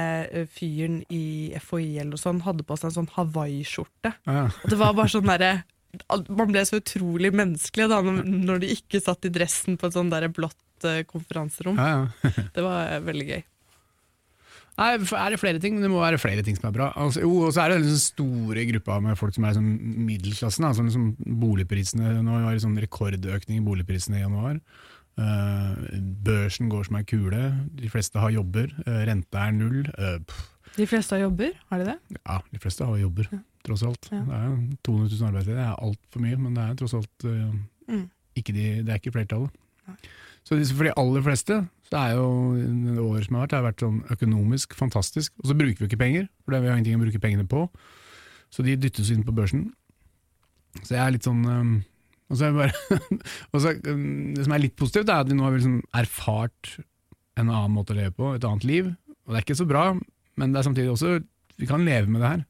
fyren 0.54 1.00
i 1.12 1.52
FHI 1.58 1.98
eller 1.98 2.12
noe 2.12 2.20
sånt 2.20 2.44
hadde 2.46 2.66
på 2.66 2.76
seg 2.78 2.92
en 2.92 2.98
sånn 3.00 3.12
Hawaii-skjorte. 3.16 4.12
Ja, 4.22 4.44
Og 4.62 4.70
det 4.70 4.78
var 4.78 4.94
bare 4.94 5.10
sånn 5.10 5.26
derre 5.26 5.64
Man 6.10 6.50
ble 6.50 6.62
så 6.66 6.80
utrolig 6.80 7.30
menneskelig 7.34 7.88
da, 7.90 8.00
når, 8.02 8.62
de 8.62 8.70
ikke 8.74 8.98
satt 9.02 9.26
i 9.28 9.32
dressen 9.34 9.76
på 9.78 9.86
et 9.90 9.94
sånn 9.94 10.10
derre 10.10 10.30
blått 10.34 10.86
konferanserom. 11.10 11.78
ja, 11.78 12.06
ja. 12.06 12.32
Det 12.54 12.64
var 12.64 12.96
veldig 13.06 13.26
gøy. 13.28 13.44
Nei, 14.74 14.88
er 14.98 15.30
det 15.30 15.38
flere 15.38 15.60
ting, 15.62 15.76
men 15.76 15.84
det 15.86 15.90
må 15.92 16.00
være 16.02 16.18
flere 16.18 16.42
ting 16.42 16.56
som 16.58 16.66
er 16.70 16.74
bra. 16.74 16.88
Altså, 16.98 17.20
jo, 17.22 17.30
og 17.46 17.52
så 17.54 17.62
er 17.62 17.74
det 17.76 17.84
den 17.84 17.98
store 18.02 18.64
gruppa 18.72 18.96
med 19.04 19.18
folk 19.20 19.34
som 19.36 19.44
er 19.46 19.54
sånn 19.54 19.68
middelklassen. 20.08 20.64
Da, 20.66 20.72
sånn 20.74 20.88
liksom 20.90 21.04
boligprisene, 21.44 22.16
Nå 22.26 22.40
var 22.42 22.56
det 22.56 22.64
sånn 22.64 22.74
rekordøkning 22.82 23.60
i 23.60 23.64
boligprisene 23.68 24.18
i 24.18 24.24
januar. 24.24 24.58
Uh, 25.14 25.76
børsen 26.26 26.66
går 26.72 26.88
som 26.88 26.96
ei 26.98 27.04
kule, 27.06 27.42
de 27.78 27.90
fleste 27.92 28.18
har 28.18 28.32
jobber, 28.34 28.72
Uh, 28.82 29.04
renta 29.06 29.44
er 29.46 29.54
null. 29.54 29.84
Uh, 29.94 30.18
De 30.74 30.88
fleste 30.90 31.14
har 31.14 31.22
jobber, 31.28 31.52
har 31.70 31.78
de 31.78 31.84
det? 31.92 31.98
ja, 32.18 32.40
de 32.50 32.58
fleste 32.58 32.82
har 32.88 32.98
jobber, 32.98 33.28
tross 33.62 33.84
alt. 33.86 34.08
Ja. 34.10 34.24
Det 34.26 34.40
er 34.40 34.56
200 34.82 35.14
000 35.14 35.28
arbeidsledige, 35.30 35.60
det 35.60 35.68
er 35.68 35.84
altfor 35.86 36.24
mye, 36.24 36.36
men 36.42 36.54
det 36.58 36.64
er 36.66 36.74
tross 36.82 36.96
alt 36.98 37.30
Mm. 37.86 38.08
ikke 38.34 38.52
de, 38.56 38.66
det 38.82 38.90
er 38.90 38.98
ikke 38.98 39.12
flertallet. 39.12 39.50
Nei. 39.86 39.94
Så 40.44 40.56
for 40.74 40.84
de 40.88 40.92
aller 40.96 41.22
fleste 41.22 41.60
så 41.94 42.00
er 42.00 42.16
jo 42.16 42.28
det 42.58 42.98
året 42.98 43.28
som 43.28 43.36
har 43.38 43.44
vært, 43.44 43.52
det 43.52 43.58
har 43.60 43.66
vært 43.68 43.82
sånn 43.84 43.98
økonomisk 44.10 44.74
fantastisk. 44.74 45.30
Og 45.38 45.46
så 45.46 45.54
bruker 45.54 45.84
vi 45.84 45.86
ikke 45.86 46.00
penger, 46.00 46.24
for 46.42 46.50
det- 46.50 46.62
vi 46.64 46.68
har 46.68 46.74
ingenting 46.74 46.98
å 46.98 47.04
bruke 47.04 47.22
pengene 47.22 47.46
på. 47.46 47.68
Så 48.50 48.64
de 48.66 48.74
dyttes 48.76 49.12
inn 49.14 49.22
på 49.22 49.34
børsen. 49.34 49.68
Så 50.82 50.96
jeg 50.96 51.02
er 51.04 51.12
litt 51.14 51.22
sånn 51.22 51.46
um, 51.46 51.84
og 52.30 52.40
så 52.40 52.48
er 52.48 52.56
bare, 52.56 52.72
så, 53.62 53.74
um, 53.92 54.34
Det 54.34 54.42
som 54.46 54.54
er 54.56 54.62
litt 54.64 54.74
positivt, 54.74 55.08
er 55.08 55.22
at 55.22 55.30
vi 55.30 55.36
nå 55.38 55.44
har 55.46 55.54
liksom 55.54 55.82
erfart 55.94 56.72
en 57.38 57.46
annen 57.50 57.74
måte 57.76 57.94
å 57.94 57.98
leve 57.98 58.14
på, 58.16 58.34
et 58.34 58.46
annet 58.48 58.66
liv. 58.66 58.90
Og 59.24 59.30
det 59.30 59.38
er 59.38 59.46
ikke 59.46 59.60
så 59.62 59.68
bra, 59.70 59.84
men 60.40 60.52
det 60.52 60.58
er 60.58 60.66
samtidig 60.66 60.90
også 60.90 61.20
Vi 61.58 61.66
kan 61.70 61.84
leve 61.86 62.10
med 62.10 62.20
det 62.20 62.30
her. 62.32 62.44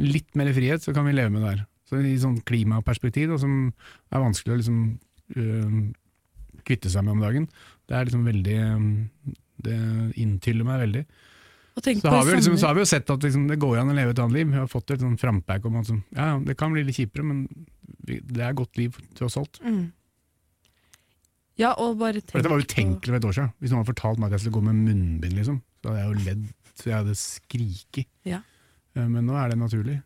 Litt 0.00 0.34
mer 0.34 0.50
frihet, 0.52 0.82
så 0.82 0.90
kan 0.92 1.04
vi 1.06 1.12
leve 1.14 1.30
med 1.30 1.44
det 1.44 1.50
her. 1.52 1.66
Så 1.86 2.00
I 2.02 2.16
sånn 2.18 2.40
klimaperspektiv, 2.42 3.30
da, 3.30 3.38
som 3.38 3.68
er 4.10 4.24
vanskelig 4.24 4.56
å 4.56 4.58
liksom 4.58 4.80
uh, 5.38 5.92
kvitte 6.66 6.90
seg 6.90 7.06
med 7.06 7.14
om 7.14 7.22
dagen, 7.22 7.46
det 7.90 7.98
er 7.98 8.06
liksom 8.06 8.24
veldig 8.28 8.56
øh, 8.62 9.34
Det 9.66 9.76
inntyller 10.22 10.66
meg 10.66 10.82
veldig. 10.86 11.04
Så 11.80 12.10
har 12.12 12.26
liksom, 12.28 12.56
så 12.60 12.68
har 12.68 12.76
vi 12.76 12.82
jo 12.82 12.88
sett 12.90 13.10
at 13.12 13.24
liksom, 13.24 13.46
det 13.48 13.56
går 13.62 13.78
an 13.80 13.92
å 13.92 13.94
leve 13.96 14.12
et 14.12 14.18
annet 14.20 14.36
liv. 14.36 14.48
Vi 14.50 14.58
har 14.58 14.68
fått 14.68 14.90
et 14.92 15.00
sånn 15.02 15.16
frampek 15.20 15.64
om 15.68 15.78
at 15.80 15.88
sånn, 15.88 16.02
ja, 16.12 16.32
ja, 16.32 16.38
det 16.44 16.56
kan 16.60 16.74
bli 16.74 16.82
litt 16.84 16.98
kjipere, 16.98 17.24
men 17.24 17.44
det 18.04 18.42
er 18.44 18.56
godt 18.58 18.76
liv 18.80 18.98
tross 19.16 19.38
alt. 19.40 19.60
Mm. 19.64 19.88
Ja, 21.60 21.74
og 21.80 21.98
bare 22.00 22.20
tenk 22.20 22.32
For 22.34 22.40
dette 22.40 22.52
var 22.52 22.64
utenkelig 22.64 23.12
for 23.12 23.18
et 23.20 23.28
år 23.30 23.36
siden. 23.36 23.52
Hvis 23.60 23.72
noen 23.72 23.82
hadde 23.82 23.92
fortalt 23.92 24.20
meg 24.20 24.30
at 24.30 24.36
jeg 24.36 24.44
skulle 24.44 24.58
gå 24.58 24.66
med 24.66 24.82
munnbind, 24.88 25.36
liksom, 25.38 25.60
så 25.80 25.92
hadde 25.92 26.02
jeg 26.02 26.10
jo 26.10 26.26
ledd 26.28 26.46
så 26.80 26.88
jeg 26.88 26.96
hadde 26.96 27.16
skriket. 27.20 28.08
Ja. 28.28 28.40
Eh, 28.96 29.06
Men 29.06 29.26
nå 29.28 29.36
er 29.36 29.52
det 29.52 29.58
naturlig. 29.60 29.98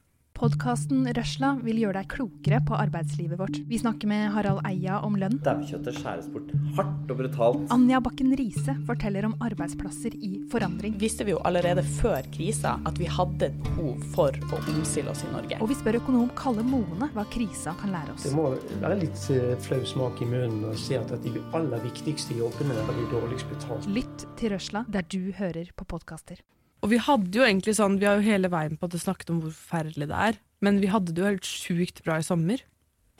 Podkasten 0.44 1.06
Røsla 1.16 1.54
vil 1.64 1.78
gjøre 1.80 2.02
deg 2.02 2.08
klokere 2.12 2.58
på 2.68 2.76
arbeidslivet 2.76 3.38
vårt. 3.40 3.56
Vi 3.64 3.78
snakker 3.80 4.10
med 4.10 4.26
Harald 4.34 4.60
Eia 4.68 4.98
om 5.06 5.14
lønn. 5.16 5.38
Daukjøttet 5.40 5.96
skjæres 5.96 6.28
bort 6.34 6.50
hardt 6.76 7.12
og 7.14 7.16
brutalt. 7.22 7.62
Anja 7.72 7.96
Bakken 8.04 8.34
Riise 8.36 8.74
forteller 8.84 9.24
om 9.24 9.32
arbeidsplasser 9.40 10.12
i 10.20 10.34
forandring. 10.52 10.98
visste 11.00 11.24
vi 11.24 11.32
jo 11.32 11.40
allerede 11.48 11.80
før 11.96 12.28
krisa 12.34 12.74
at 12.84 13.00
vi 13.00 13.08
hadde 13.08 13.54
behov 13.64 14.04
for 14.12 14.36
å 14.52 14.60
omstille 14.74 15.14
oss 15.16 15.24
i 15.24 15.32
Norge. 15.32 15.62
Og 15.64 15.72
vi 15.72 15.80
spør 15.80 16.02
økonom 16.02 16.28
Kalle 16.36 16.68
Moene 16.68 17.08
hva 17.16 17.24
krisa 17.32 17.72
kan 17.80 17.96
lære 17.96 18.12
oss. 18.12 18.28
Det 18.28 18.36
må 18.36 18.50
være 18.84 19.00
litt 19.00 19.24
eh, 19.32 19.54
flau 19.64 19.80
smak 19.94 20.20
i 20.20 20.28
munnen 20.28 20.74
å 20.74 20.76
se 20.76 21.00
at 21.00 21.14
de 21.24 21.38
aller 21.56 21.88
viktigste 21.88 22.36
jobbene 22.36 22.76
er 22.84 22.98
de 23.00 23.12
dårligst 23.16 23.48
betalt. 23.48 23.88
Lytt 23.88 24.28
til 24.36 24.52
Røsla 24.52 24.84
der 24.92 25.08
du 25.08 25.32
hører 25.40 25.72
på 25.72 25.88
podkaster. 25.88 26.44
Og 26.84 26.90
vi 26.92 26.98
hadde 27.00 27.32
jo 27.40 27.46
egentlig 27.46 27.74
sånn, 27.78 27.96
vi 28.00 28.04
har 28.08 28.18
jo 28.20 28.26
hele 28.28 28.50
veien 28.52 28.76
på 28.76 28.84
at 28.86 28.92
det 28.92 29.00
snakket 29.00 29.30
om 29.32 29.40
hvor 29.40 29.54
forferdelig 29.56 30.08
det 30.10 30.18
er, 30.28 30.38
men 30.64 30.80
vi 30.82 30.90
hadde 30.92 31.14
det 31.16 31.22
jo 31.22 31.30
helt 31.30 31.48
sjukt 31.48 32.02
bra 32.04 32.18
i 32.20 32.26
sommer. 32.26 32.60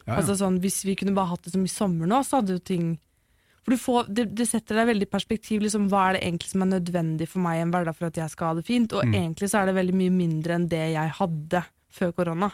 Ja, 0.04 0.11
ja. 0.12 0.16
Altså 0.21 0.37
sånn, 0.37 0.59
Hvis 0.61 0.83
vi 0.85 0.94
kunne 1.00 1.14
bare 1.16 1.30
hatt 1.33 1.47
det 1.47 1.54
som 1.54 1.64
i 1.64 1.71
sommer 1.73 2.06
nå, 2.11 2.18
så 2.28 2.42
hadde 2.42 2.59
jo 2.59 2.61
ting 2.61 2.99
For 3.64 3.73
du 3.73 3.78
får, 3.80 4.11
det, 4.12 4.26
det 4.37 4.44
setter 4.50 4.76
deg 4.76 4.90
veldig 4.90 5.06
i 5.09 5.12
perspektiv. 5.14 5.62
liksom, 5.64 5.87
Hva 5.88 6.11
er 6.11 6.18
det 6.18 6.25
egentlig 6.26 6.50
som 6.50 6.61
er 6.66 6.68
nødvendig 6.75 7.28
for 7.33 7.40
meg 7.40 7.56
i 7.56 7.62
en 7.64 7.71
hverdag 7.73 7.97
for 7.97 8.11
at 8.11 8.18
jeg 8.21 8.28
skal 8.35 8.50
ha 8.50 8.54
det 8.59 8.66
fint? 8.68 8.92
Og 8.92 9.06
Mm. 9.09 9.14
egentlig 9.16 9.49
så 9.49 9.62
er 9.62 9.66
det 9.71 9.75
veldig 9.80 9.94
mye 9.97 10.12
mindre 10.12 10.59
enn 10.59 10.68
det 10.68 10.83
jeg 10.92 11.14
hadde 11.16 11.62
før 11.88 12.12
korona. 12.12 12.50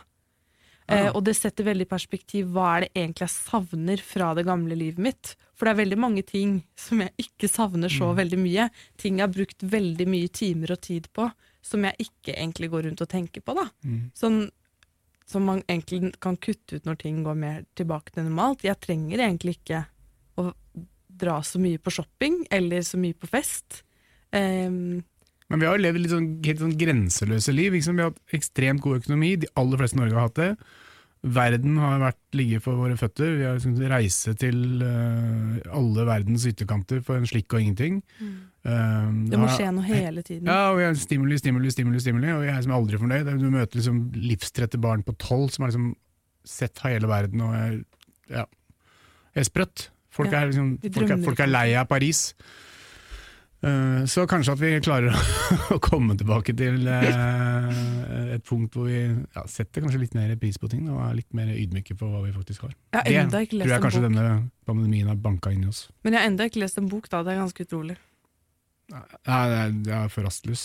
Eh, 0.90 1.08
og 1.14 1.22
det 1.26 1.36
setter 1.38 1.68
veldig 1.68 1.86
perspektiv 1.90 2.50
hva 2.54 2.66
er 2.74 2.86
det 2.86 2.90
egentlig 2.94 3.26
jeg 3.28 3.36
savner 3.36 4.02
fra 4.02 4.32
det 4.38 4.46
gamle 4.48 4.78
livet 4.78 5.02
mitt. 5.02 5.34
For 5.54 5.68
det 5.68 5.74
er 5.74 5.82
veldig 5.82 6.00
mange 6.00 6.24
ting 6.26 6.60
som 6.78 7.02
jeg 7.04 7.12
ikke 7.26 7.50
savner 7.50 7.92
så 7.92 8.10
veldig 8.16 8.38
mye. 8.40 8.70
Ting 9.00 9.20
jeg 9.20 9.26
har 9.26 9.34
brukt 9.34 9.62
veldig 9.74 10.06
mye 10.08 10.30
timer 10.32 10.72
og 10.74 10.80
tid 10.86 11.10
på, 11.16 11.28
som 11.62 11.84
jeg 11.84 12.08
ikke 12.08 12.34
egentlig 12.34 12.70
går 12.72 12.88
rundt 12.88 13.04
og 13.04 13.10
tenker 13.12 13.44
på. 13.44 13.54
da. 13.58 13.66
Mm. 13.84 14.00
Sånn 14.16 14.40
som 15.30 15.44
man 15.46 15.62
egentlig 15.68 16.14
kan 16.18 16.38
kutte 16.42 16.80
ut 16.80 16.88
når 16.88 16.96
ting 17.04 17.20
går 17.22 17.36
mer 17.38 17.62
tilbake 17.78 18.14
til 18.14 18.26
normalt. 18.26 18.64
Jeg 18.66 18.80
trenger 18.82 19.22
egentlig 19.22 19.60
ikke 19.60 19.84
å 20.40 20.50
dra 21.20 21.38
så 21.46 21.60
mye 21.62 21.78
på 21.78 21.92
shopping 21.94 22.42
eller 22.50 22.82
så 22.86 22.98
mye 22.98 23.14
på 23.14 23.28
fest. 23.30 23.84
Ehm, 24.34 25.02
Men 25.50 25.62
vi 25.62 25.66
har 25.66 25.76
jo 25.76 25.82
levd 25.82 26.02
litt 26.04 26.12
sånn, 26.12 26.28
helt 26.46 26.62
sånn 26.62 26.76
grenseløse 26.78 27.54
liv. 27.54 27.74
Liksom. 27.74 27.98
Vi 27.98 28.04
har 28.04 28.12
hatt 28.12 28.36
ekstremt 28.38 28.84
god 28.84 29.00
økonomi, 29.02 29.34
de 29.42 29.50
aller 29.58 29.80
fleste 29.80 29.98
i 29.98 30.00
Norge 30.00 30.16
har 30.16 30.28
hatt 30.28 30.38
det. 30.38 30.52
Verden 31.20 31.74
har 31.76 31.98
vært 32.00 32.38
ligget 32.38 32.64
for 32.64 32.78
våre 32.80 32.94
føtter. 32.96 33.34
Vi 33.36 33.44
har 33.44 33.58
liksom 33.58 33.74
reise 33.90 34.32
til 34.40 34.60
uh, 34.80 35.58
alle 35.76 36.06
verdens 36.08 36.46
ytterkanter 36.48 37.02
for 37.04 37.20
en 37.20 37.28
slikk 37.28 37.52
og 37.52 37.60
ingenting. 37.60 37.98
Eh, 38.20 39.10
det 39.28 39.40
må 39.40 39.50
skje 39.52 39.68
noe 39.76 39.84
hele 39.84 40.24
tiden. 40.24 40.48
Ja, 40.48 40.70
og 40.70 40.78
vi 40.78 40.86
har 40.86 40.96
stimuli, 41.00 41.36
stimuli, 41.40 41.72
stimuli, 41.74 42.00
stimuli, 42.00 42.30
og 42.32 42.46
jeg 42.46 42.54
er 42.54 42.64
som 42.64 42.72
aldri 42.76 43.00
fornøyd. 43.02 43.28
Du 43.40 43.50
møter 43.52 43.80
liksom 43.82 44.00
livstrette 44.16 44.80
barn 44.80 45.04
på 45.04 45.16
tolv 45.20 45.52
som 45.52 45.66
har 45.66 45.74
liksom 45.74 45.92
sett 46.48 46.80
hele 46.86 47.08
verden 47.10 47.44
og 47.44 47.56
er, 47.56 47.78
ja, 48.32 48.46
er 49.36 49.48
sprøtt. 49.48 49.90
Folk, 50.10 50.32
Ja, 50.32 50.40
er 50.42 50.50
liksom, 50.50 50.72
folk, 50.82 51.10
er, 51.10 51.20
folk 51.28 51.40
er 51.44 51.52
lei 51.52 51.68
av 51.78 51.86
Paris. 51.90 52.30
Eh, 53.60 54.04
så 54.08 54.24
kanskje 54.24 54.54
at 54.54 54.60
vi 54.62 54.68
klarer 54.80 55.12
å 55.74 55.78
komme 55.84 56.14
tilbake 56.16 56.54
til 56.56 56.86
eh, 56.88 57.80
et 58.36 58.44
punkt 58.48 58.76
hvor 58.78 58.86
vi 58.88 59.00
ja, 59.02 59.42
setter 59.50 59.84
kanskje 59.84 60.00
litt 60.00 60.14
mer 60.16 60.32
pris 60.40 60.56
på 60.60 60.70
ting 60.72 60.86
og 60.88 61.02
er 61.04 61.18
litt 61.18 61.28
mer 61.36 61.50
ydmyke 61.52 61.96
på 62.00 62.08
hva 62.08 62.22
vi 62.24 62.32
faktisk 62.32 62.64
har. 62.64 62.72
Jeg 63.04 63.18
har 63.20 63.28
Det 63.28 63.42
tror 63.52 63.74
jeg 63.74 63.84
kanskje 63.84 64.04
denne 64.06 64.24
pandemien 64.68 65.10
har 65.12 65.18
banka 65.20 65.52
inn 65.52 65.66
i 65.66 65.68
oss. 65.68 65.88
Men 66.04 66.16
jeg 66.16 66.22
har 66.24 66.32
enda 66.32 66.48
ikke 66.48 66.62
lest 66.64 66.80
en 66.80 66.88
bok, 66.88 67.10
da. 67.12 67.20
Det 67.26 67.34
er 67.34 67.42
ganske 67.42 67.66
utrolig. 67.68 67.98
Nei, 68.90 69.02
jeg 69.28 69.74
er- 69.94 70.08
for 70.10 70.26
rastløs. 70.26 70.62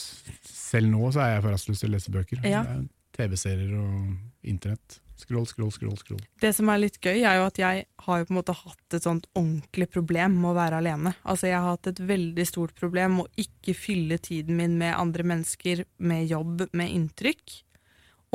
Selv 0.48 0.90
nå 0.90 1.12
så 1.14 1.22
er 1.22 1.34
jeg 1.36 1.44
for 1.44 1.52
rastløs 1.54 1.80
til 1.84 1.90
å 1.92 1.94
lese 1.98 2.14
bøker. 2.16 2.48
Ja. 2.48 2.64
Er 2.64 2.86
TV-serier 3.16 3.76
og 3.78 4.16
internett. 4.44 5.02
Scroll, 5.16 5.46
scroll, 5.48 5.72
scroll. 5.72 5.98
scroll. 5.98 6.22
Det 6.42 6.52
som 6.56 6.70
er 6.70 6.82
litt 6.82 6.98
gøy, 7.00 7.22
er 7.24 7.40
jo 7.40 7.46
at 7.48 7.60
jeg 7.60 7.86
har 8.06 8.20
jo 8.20 8.28
på 8.28 8.34
en 8.34 8.40
måte 8.40 8.56
hatt 8.58 8.98
et 8.98 9.06
sånt 9.06 9.30
ordentlig 9.34 9.88
problem 9.94 10.36
med 10.42 10.52
å 10.52 10.58
være 10.58 10.82
alene. 10.84 11.16
Altså 11.24 11.48
Jeg 11.48 11.60
har 11.60 11.78
hatt 11.78 11.92
et 11.92 12.02
veldig 12.04 12.46
stort 12.50 12.76
problem 12.76 13.20
med 13.20 13.28
å 13.28 13.46
ikke 13.46 13.78
fylle 13.80 14.20
tiden 14.20 14.60
min 14.60 14.76
med 14.82 14.96
andre 14.98 15.24
mennesker, 15.24 15.86
med 15.98 16.28
jobb, 16.28 16.68
med 16.76 16.92
inntrykk. 16.92 17.56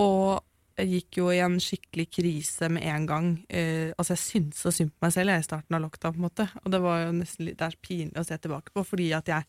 Og 0.01 0.41
jeg 0.81 0.89
gikk 0.95 1.21
jo 1.21 1.31
i 1.35 1.43
en 1.45 1.59
skikkelig 1.61 2.07
krise 2.17 2.71
med 2.73 2.87
en 2.89 3.07
gang. 3.07 3.33
Eh, 3.53 3.93
altså 3.99 4.17
Jeg 4.17 4.25
syntes 4.25 4.63
så 4.65 4.73
synd 4.73 4.95
på 4.95 5.05
meg 5.05 5.13
selv 5.13 5.35
jeg, 5.35 5.45
i 5.45 5.49
starten 5.51 5.77
av 5.77 5.85
lockdown, 5.85 6.17
på 6.17 6.23
en 6.23 6.29
måte. 6.31 6.49
Og 6.65 6.73
det 6.73 6.81
var 6.81 7.03
jo 7.05 7.17
nesten 7.19 7.49
litt 7.49 7.61
det 7.61 7.69
er 7.69 7.83
pinlig 7.85 8.17
å 8.17 8.25
se 8.25 8.39
tilbake 8.41 8.73
på, 8.73 8.87
fordi 8.89 9.13
at 9.17 9.29
jeg 9.29 9.45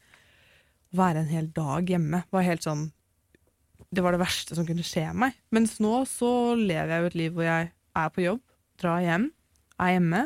å 0.91 0.99
være 0.99 1.23
en 1.23 1.31
hel 1.31 1.47
dag 1.55 1.87
hjemme 1.87 2.25
var 2.33 2.43
helt 2.43 2.67
sånn 2.67 2.89
det 3.91 4.03
var 4.03 4.15
det 4.15 4.21
verste 4.23 4.55
som 4.57 4.67
kunne 4.67 4.85
skje 4.87 5.07
meg. 5.17 5.35
Mens 5.53 5.77
nå 5.83 6.01
så 6.09 6.31
lever 6.59 6.93
jeg 6.95 7.03
jo 7.03 7.09
et 7.11 7.17
liv 7.19 7.35
hvor 7.35 7.47
jeg 7.47 7.71
er 7.71 8.13
på 8.15 8.23
jobb, 8.23 8.41
drar 8.81 9.03
hjem, 9.03 9.27
er 9.81 9.95
hjemme, 9.95 10.21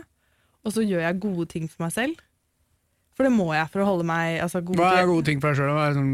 og 0.66 0.74
så 0.76 0.84
gjør 0.86 1.02
jeg 1.06 1.22
gode 1.24 1.48
ting 1.52 1.66
for 1.72 1.86
meg 1.86 1.96
selv. 1.96 2.22
For 3.16 3.26
det 3.26 3.32
må 3.34 3.48
jeg 3.56 3.72
for 3.72 3.82
å 3.82 3.88
holde 3.88 4.06
meg 4.08 4.42
altså, 4.44 4.60
god 4.66 4.82
Hva 4.82 4.92
er 5.00 5.08
gode 5.08 5.26
ting 5.30 5.42
for 5.42 5.54
deg 5.54 5.62
sjøl? 5.62 5.78
Sånn, 5.96 6.14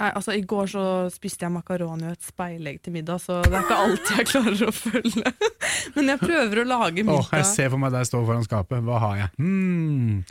Nei, 0.00 0.08
altså, 0.16 0.32
I 0.32 0.40
går 0.48 0.70
så 0.72 0.82
spiste 1.12 1.44
jeg 1.44 1.52
makaroni 1.52 2.06
og 2.08 2.14
et 2.14 2.24
speilegg 2.24 2.78
til 2.84 2.94
middag, 2.94 3.20
så 3.20 3.42
det 3.44 3.52
er 3.58 3.66
ikke 3.66 3.80
alltid 3.84 4.12
jeg 4.22 4.28
klarer 4.30 4.62
å 4.64 4.72
følge. 4.72 5.32
Men 5.96 6.08
jeg 6.14 6.20
prøver 6.22 6.60
å 6.62 6.64
lage 6.68 7.02
Åh, 7.02 7.08
middag. 7.10 7.28
jeg 7.42 7.48
ser 7.50 7.68
for 7.74 7.82
meg 7.82 7.92
deg 7.92 8.08
stå 8.08 8.22
foran 8.24 8.46
skapet. 8.46 8.80
Hva 8.86 9.02
har 9.02 9.18
jeg? 9.20 9.28
Hmm, 9.36 10.22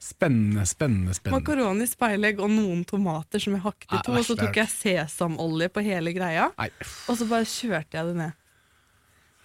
spennende, 0.00 0.64
spennende, 0.66 1.14
spennende. 1.14 1.38
Makaroni, 1.38 1.86
speilegg 1.88 2.40
og 2.40 2.50
noen 2.52 2.84
tomater 2.88 3.42
som 3.42 3.56
jeg 3.56 3.64
hakket 3.66 3.96
i 3.98 4.02
to, 4.06 4.14
og 4.16 4.24
så 4.26 4.36
tok 4.40 4.56
jeg 4.62 4.72
sesamolje 4.72 5.68
på 5.74 5.84
hele 5.84 6.14
greia. 6.16 6.50
Nei, 6.58 6.70
Og 7.10 7.18
så 7.20 7.26
bare 7.30 7.48
kjørte 7.48 7.98
jeg 8.00 8.10
det 8.10 8.16
ned. 8.22 8.36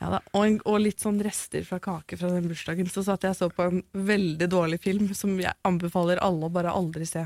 Ja 0.01 0.09
da, 0.11 0.19
og, 0.35 0.57
og 0.67 0.79
litt 0.83 0.99
sånn 0.99 1.21
rester 1.23 1.63
fra 1.67 1.79
kake 1.79 2.17
fra 2.19 2.29
den 2.33 2.47
bursdagen. 2.51 2.87
Så 2.91 3.03
satt 3.07 3.23
jeg 3.23 3.35
så 3.37 3.47
på 3.51 3.67
en 3.69 3.83
veldig 3.95 4.47
dårlig 4.51 4.81
film 4.83 5.11
som 5.15 5.37
jeg 5.39 5.55
anbefaler 5.67 6.19
alle 6.23 6.49
å 6.49 6.51
bare 6.51 6.73
aldri 6.75 7.07
se. 7.07 7.23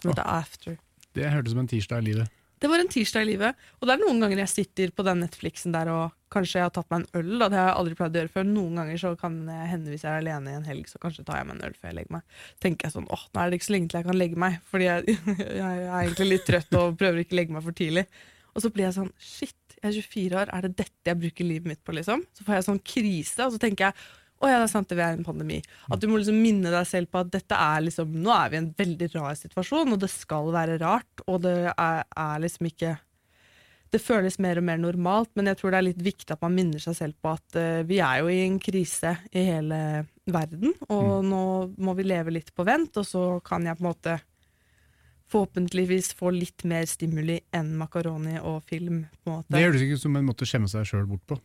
Som 0.00 0.12
heter 0.14 0.24
After. 0.24 0.78
det 1.16 1.28
hørtes 1.28 1.52
som 1.52 1.60
en 1.60 1.68
tirsdag 1.68 2.00
i 2.00 2.08
livet. 2.12 2.30
Det 2.60 2.68
var 2.68 2.80
en 2.80 2.88
tirsdag 2.92 3.24
i 3.24 3.30
livet. 3.34 3.56
Og 3.80 3.88
det 3.88 3.94
er 3.96 4.00
noen 4.04 4.20
ganger 4.20 4.42
jeg 4.44 4.52
sitter 4.52 4.90
på 4.96 5.04
den 5.04 5.20
Netflixen 5.24 5.72
der 5.76 5.88
og 5.92 6.16
kanskje 6.32 6.60
jeg 6.60 6.66
har 6.68 6.74
tatt 6.74 6.90
meg 6.92 7.02
en 7.02 7.20
øl. 7.20 7.32
Da. 7.40 7.48
Det 7.50 7.58
har 7.58 7.68
jeg 7.68 7.76
aldri 7.82 7.96
pleid 7.98 8.16
å 8.16 8.22
gjøre 8.22 8.32
før. 8.34 8.48
Noen 8.48 8.80
ganger 8.80 9.00
så 9.02 9.12
kan 9.20 9.38
det 9.48 9.60
hende 9.72 9.92
hvis 9.92 10.04
jeg 10.06 10.10
er 10.12 10.22
alene 10.22 10.52
i 10.52 10.58
en 10.58 10.68
helg, 10.68 10.90
så 10.90 11.00
kanskje 11.02 11.24
tar 11.26 11.40
jeg 11.40 11.48
meg 11.48 11.58
en 11.58 11.64
øl 11.68 11.78
før 11.78 11.90
jeg 11.90 11.98
legger 11.98 12.16
meg. 12.16 12.36
tenker 12.62 12.88
jeg 12.88 12.96
sånn, 12.96 13.08
åh, 13.10 13.24
nå 13.30 13.42
er 13.42 13.50
det 13.50 13.60
ikke 13.60 13.68
så 13.68 13.76
lenge 13.76 13.90
til 13.90 14.00
jeg 14.00 14.08
kan 14.10 14.20
legge 14.20 14.44
meg, 14.44 14.60
fordi 14.70 14.88
jeg, 14.88 15.16
jeg 15.62 15.80
er 15.86 15.96
egentlig 16.02 16.28
litt 16.30 16.46
trøtt 16.48 16.78
og 16.80 17.00
prøver 17.00 17.24
ikke 17.24 17.36
å 17.36 17.40
legge 17.40 17.56
meg 17.56 17.66
for 17.66 17.80
tidlig. 17.82 18.06
Og 18.54 18.64
så 18.64 18.70
blir 18.74 18.88
jeg 18.88 18.96
sånn, 18.96 19.12
shit, 19.22 19.76
jeg 19.80 19.90
er 19.90 19.98
24 19.98 20.40
år, 20.40 20.54
er 20.54 20.66
det 20.66 20.72
dette 20.82 21.12
jeg 21.12 21.20
bruker 21.20 21.46
livet 21.46 21.70
mitt 21.70 21.84
på, 21.86 21.94
liksom? 21.96 22.24
Så 22.36 22.46
får 22.46 22.58
jeg 22.58 22.66
sånn 22.68 22.82
krise, 22.84 23.46
og 23.46 23.54
så 23.54 23.62
tenker 23.62 23.90
jeg, 23.90 24.08
Å 24.40 24.48
ja, 24.48 24.56
det 24.56 24.70
er 24.70 24.72
sant, 24.72 24.88
det, 24.88 24.96
er 25.04 25.18
en 25.18 25.24
pandemi. 25.26 25.58
At 25.92 26.00
du 26.00 26.06
må 26.08 26.16
liksom 26.16 26.38
minne 26.40 26.70
deg 26.72 26.86
selv 26.88 27.10
på 27.12 27.20
at 27.20 27.28
dette 27.28 27.52
er 27.60 27.82
liksom 27.84 28.14
Nå 28.24 28.30
er 28.32 28.48
vi 28.48 28.56
i 28.56 28.60
en 28.62 28.70
veldig 28.78 29.08
rar 29.12 29.34
situasjon, 29.36 29.92
og 29.92 30.00
det 30.00 30.08
skal 30.08 30.48
være 30.54 30.78
rart, 30.80 31.24
og 31.26 31.42
det 31.44 31.56
er, 31.74 32.06
er 32.08 32.40
liksom 32.40 32.70
ikke 32.70 32.94
Det 33.90 33.98
føles 33.98 34.38
mer 34.38 34.60
og 34.60 34.66
mer 34.68 34.78
normalt, 34.78 35.32
men 35.34 35.50
jeg 35.50 35.58
tror 35.58 35.74
det 35.74 35.78
er 35.80 35.88
litt 35.88 36.02
viktig 36.04 36.34
at 36.34 36.42
man 36.44 36.54
minner 36.54 36.82
seg 36.82 36.94
selv 36.94 37.16
på 37.18 37.32
at 37.34 37.58
uh, 37.58 37.82
vi 37.88 37.98
er 37.98 38.20
jo 38.22 38.30
i 38.30 38.44
en 38.44 38.60
krise 38.62 39.16
i 39.34 39.42
hele 39.48 39.80
verden, 40.30 40.76
og 40.94 41.24
nå 41.26 41.44
må 41.82 41.94
vi 41.98 42.06
leve 42.06 42.34
litt 42.36 42.52
på 42.54 42.66
vent, 42.68 43.00
og 43.02 43.08
så 43.08 43.24
kan 43.42 43.66
jeg 43.66 43.78
på 43.78 43.82
en 43.82 43.90
måte 43.90 44.18
forhåpentligvis 45.30 46.12
få 46.18 46.32
litt 46.34 46.64
mer 46.70 46.86
stimuli 46.90 47.38
enn 47.54 47.74
makaroni 47.78 48.38
og 48.42 48.62
film. 48.66 49.04
på 49.22 49.30
en 49.30 49.36
måte. 49.36 49.54
Det 49.54 49.62
høres 49.62 49.84
ikke 49.84 49.98
ut 49.98 50.04
som 50.06 50.16
en 50.18 50.26
måte 50.26 50.46
å 50.46 50.50
skjemme 50.50 50.70
seg 50.70 50.86
sjøl 50.86 51.06
bort 51.10 51.26
på. 51.26 51.38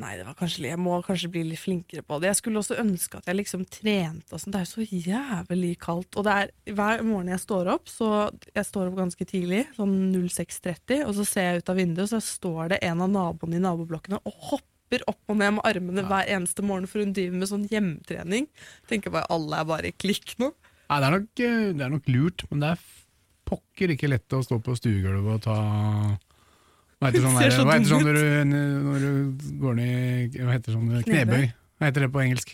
Nei, 0.00 0.14
det 0.16 0.24
var 0.24 0.36
kanskje, 0.38 0.64
jeg 0.64 0.80
må 0.80 0.94
kanskje 1.04 1.28
bli 1.32 1.42
litt 1.50 1.60
flinkere 1.60 2.02
på 2.06 2.16
det. 2.20 2.30
Jeg 2.30 2.38
skulle 2.38 2.60
også 2.62 2.78
ønske 2.80 3.18
at 3.18 3.26
jeg 3.28 3.36
liksom 3.36 3.66
trente 3.68 4.32
og 4.32 4.40
sånn. 4.40 4.54
Det 4.54 4.60
er 4.60 4.64
jo 4.64 4.70
så 4.70 4.86
jævlig 5.10 5.72
kaldt. 5.82 6.16
Og 6.16 6.24
det 6.24 6.36
er 6.36 6.74
hver 6.78 7.04
morgen 7.04 7.28
jeg 7.34 7.42
står 7.42 7.68
opp, 7.74 7.90
så 7.90 8.08
jeg 8.54 8.66
står 8.68 8.88
opp 8.88 8.96
ganske 9.02 9.26
tidlig, 9.28 9.66
sånn 9.76 9.94
06.30, 10.16 11.04
og 11.04 11.12
så 11.18 11.26
ser 11.28 11.48
jeg 11.48 11.60
ut 11.60 11.72
av 11.72 11.80
vinduet, 11.82 12.06
og 12.06 12.12
så 12.14 12.22
står 12.24 12.72
det 12.72 12.80
en 12.88 13.04
av 13.04 13.12
naboene 13.12 13.60
i 13.60 13.64
naboblokkene 13.66 14.22
og 14.24 14.46
hopper 14.52 15.04
opp 15.10 15.20
og 15.30 15.38
ned 15.38 15.58
med 15.58 15.68
armene 15.68 16.06
hver 16.08 16.32
eneste 16.32 16.64
morgen, 16.64 16.88
for 16.88 17.04
hun 17.04 17.12
driver 17.16 17.42
med 17.42 17.52
sånn 17.52 17.68
hjemmetrening. 17.70 18.48
Tenker 18.88 19.12
bare 19.12 19.28
alle 19.36 19.60
er 19.60 19.68
bare 19.68 19.92
i 19.92 19.98
klikk 20.00 20.32
nå. 20.40 20.48
Nei, 20.90 20.96
det 20.96 21.06
er, 21.06 21.18
nok, 21.18 21.44
eh, 21.44 21.68
det 21.76 21.84
er 21.86 21.92
nok 21.92 22.10
lurt, 22.10 22.48
men 22.48 22.64
det 22.64 22.72
er 22.72 22.88
pokker 23.50 23.92
ikke 23.94 24.10
lett 24.10 24.36
å 24.36 24.42
stå 24.46 24.62
på 24.62 24.74
stuegulvet 24.78 25.36
og 25.36 25.44
ta 25.44 25.58
Hva 27.00 27.08
heter 27.08 27.24
sånn, 27.24 27.36
der, 27.40 27.52
så 27.56 27.62
hva 27.64 27.76
heter 27.78 27.88
sånn 27.88 28.02
når, 28.04 28.18
du, 28.20 28.56
når 28.84 29.04
du 29.04 29.52
går 29.62 29.76
ned 29.78 30.34
i 30.36 30.42
Hva 30.44 30.56
heter 30.56 30.74
sånn 30.76 30.90
knebøy? 31.06 31.46
Hva 31.80 31.88
heter 31.88 32.04
det 32.04 32.10
på 32.12 32.20
engelsk? 32.20 32.52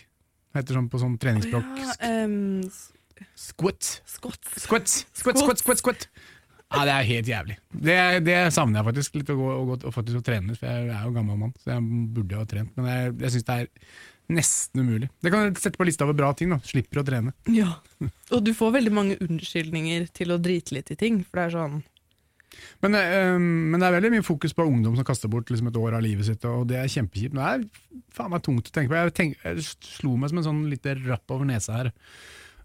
Hva 0.53 0.61
heter 0.61 0.77
sånn 0.79 0.87
på 0.93 1.01
sånn 1.01 1.17
treningsblokk? 1.19 1.81
Ja, 1.83 1.97
um, 2.23 2.61
Squat. 3.37 3.89
Squat, 4.07 4.39
squat, 4.61 4.87
squat, 5.17 5.59
squat, 5.59 5.81
squat. 5.81 6.07
Ja, 6.67 6.83
det 6.83 6.93
er 6.93 7.05
helt 7.07 7.29
jævlig. 7.31 7.55
Det, 7.71 7.95
det 8.27 8.37
savner 8.55 8.81
jeg 8.81 8.87
faktisk 8.89 9.17
litt, 9.19 9.29
å 9.31 9.37
gå, 9.39 9.47
å 9.53 9.65
gå 9.69 9.91
faktisk 9.95 10.19
å 10.19 10.23
trene. 10.25 10.55
For 10.57 10.67
jeg 10.67 10.89
er 10.91 11.05
jo 11.05 11.13
gammel 11.15 11.39
mann, 11.39 11.53
så 11.63 11.73
jeg 11.75 12.07
burde 12.15 12.35
jo 12.35 12.43
ha 12.43 12.47
trent. 12.49 12.73
Men 12.75 12.89
jeg, 12.91 13.13
jeg 13.23 13.33
syns 13.35 13.47
det 13.47 13.57
er 13.57 13.69
nesten 14.37 14.83
umulig. 14.83 15.09
Det 15.23 15.31
kan 15.31 15.55
sette 15.55 15.79
på 15.79 15.87
lista 15.87 16.07
over 16.07 16.17
bra 16.19 16.33
ting. 16.35 16.51
da 16.51 16.59
Slipper 16.67 17.01
å 17.01 17.05
trene. 17.07 17.35
Ja. 17.55 17.77
Og 18.35 18.43
du 18.43 18.51
får 18.57 18.75
veldig 18.79 18.93
mange 18.95 19.19
unnskyldninger 19.23 20.09
til 20.15 20.35
å 20.35 20.41
drite 20.43 20.75
litt 20.75 20.91
i 20.91 20.99
ting, 20.99 21.21
for 21.23 21.39
det 21.39 21.45
er 21.47 21.55
sånn 21.55 21.79
Men, 22.83 22.97
øh, 22.99 23.37
men 23.41 23.79
det 23.79 23.87
er 23.87 23.95
veldig 23.97 24.11
mye 24.15 24.25
fokus 24.25 24.55
på 24.57 24.65
ungdom 24.67 24.97
som 24.97 25.07
kaster 25.07 25.31
bort 25.31 25.51
liksom, 25.51 25.71
et 25.71 25.79
år 25.81 25.97
av 25.97 26.05
livet 26.05 26.29
sitt, 26.29 26.45
og 26.49 26.67
det 26.69 26.79
er 26.81 26.91
kjempekjipt. 26.91 27.35
Men 27.37 27.43
det 27.43 27.53
er 27.53 28.03
faen 28.17 28.33
meg 28.33 28.43
tungt 28.45 28.69
å 28.69 28.75
tenke 28.75 28.93
på. 28.93 28.99
Jeg, 28.99 29.15
tenk, 29.17 29.39
jeg 29.43 29.65
slo 29.85 30.15
meg 30.17 30.31
som 30.31 30.41
en 30.41 30.49
sånn 30.49 30.67
lite 30.71 30.97
rapp 31.05 31.35
over 31.35 31.49
nesa 31.49 31.79
her. 31.81 31.91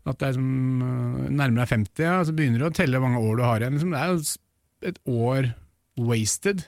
At 0.02 0.18
det 0.18 0.32
er 0.32 0.36
som 0.38 0.84
øh, 0.84 1.26
nærmer 1.30 1.62
deg 1.62 1.72
50, 1.76 2.04
ja, 2.04 2.20
så 2.26 2.36
begynner 2.36 2.62
du 2.62 2.68
å 2.68 2.76
telle 2.76 2.98
hvor 2.98 3.10
mange 3.10 3.22
år 3.22 3.38
du 3.38 3.46
har 3.46 3.64
igjen. 3.64 3.78
Liksom, 3.78 3.94
det 3.94 4.02
er 4.02 4.12
jo 4.12 4.92
et 4.92 5.02
år 5.12 5.52
wasted. 6.02 6.64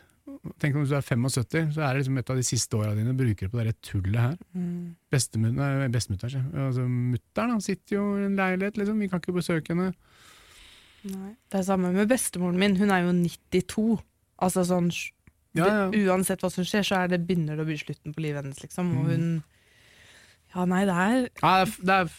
Tenk 0.60 0.76
om 0.76 0.84
du 0.84 0.92
er 0.96 1.04
75, 1.04 1.72
så 1.74 1.82
er 1.82 1.94
det 1.94 2.02
liksom 2.02 2.18
et 2.20 2.30
av 2.32 2.38
de 2.38 2.44
siste 2.44 2.76
åra 2.76 2.92
dine 2.96 3.14
bruker 3.16 3.48
på 3.48 3.64
det 3.64 3.74
tullet 3.84 4.20
her. 4.20 4.36
Mm. 4.52 4.94
nei, 5.56 5.70
Bestemutter'n, 5.92 6.50
altså, 6.66 6.84
mutter'n 6.88 7.62
sitter 7.64 7.96
jo 7.96 8.04
i 8.18 8.26
en 8.28 8.36
leilighet, 8.38 8.78
liksom. 8.80 9.00
vi 9.00 9.08
kan 9.08 9.22
ikke 9.22 9.36
besøke 9.38 9.72
henne. 9.72 9.92
Det 11.04 11.58
er 11.58 11.66
samme 11.66 11.92
med 11.94 12.08
bestemoren 12.08 12.61
min. 12.61 12.76
Hun 12.80 12.92
er 12.94 13.04
jo 13.04 13.12
92. 13.14 13.99
Altså 14.44 14.64
sånn 14.68 14.90
Ja, 15.54 15.66
ja. 15.68 15.82
Uansett 16.08 16.42
hva 16.42 16.50
som 16.50 16.66
skjer, 16.66 16.87
så 16.87 17.02
er 17.02 17.12
det, 17.12 17.20
begynner 17.28 17.58
det 17.58 17.66
å 17.66 17.68
bli 17.68 17.76
slutten 17.78 18.14
på 18.14 18.25
livet 18.25 18.42
hennes, 18.42 18.62
liksom. 18.64 18.94
Og 19.00 19.12
hun 19.12 19.28
Ja, 20.54 20.64
nei, 20.70 20.84
det 20.88 20.96
er 21.04 21.18
Ja, 21.42 21.52
det 21.64 21.99
er, 22.00 22.11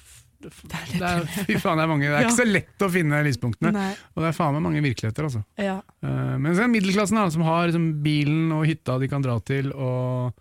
det 0.46 0.77
er, 0.77 0.88
det 0.94 1.10
er, 1.10 1.27
fy 1.48 1.58
faen, 1.58 1.80
det 1.80 1.86
er 1.86 1.92
mange. 1.92 2.08
Det 2.08 2.15
er 2.20 2.27
ikke 2.27 2.38
så 2.38 2.48
lett 2.48 2.86
å 2.86 2.89
finne 2.94 3.22
lyspunktene. 3.25 3.72
Nei. 3.75 3.92
Og 4.13 4.24
det 4.24 4.30
er 4.30 4.38
faen 4.38 4.56
meg 4.56 4.65
mange 4.68 4.84
virkeligheter, 4.86 5.27
altså. 5.27 5.42
Ja. 5.58 5.80
Uh, 6.06 6.36
men 6.38 6.54
så 6.54 6.65
er 6.65 6.72
middelklassen 6.72 7.20
da, 7.20 7.25
som 7.34 7.46
har 7.48 7.70
liksom, 7.72 7.88
bilen 8.06 8.54
og 8.56 8.68
hytta 8.70 9.00
de 9.01 9.10
kan 9.12 9.25
dra 9.25 9.39
til, 9.48 9.72
og 9.74 10.36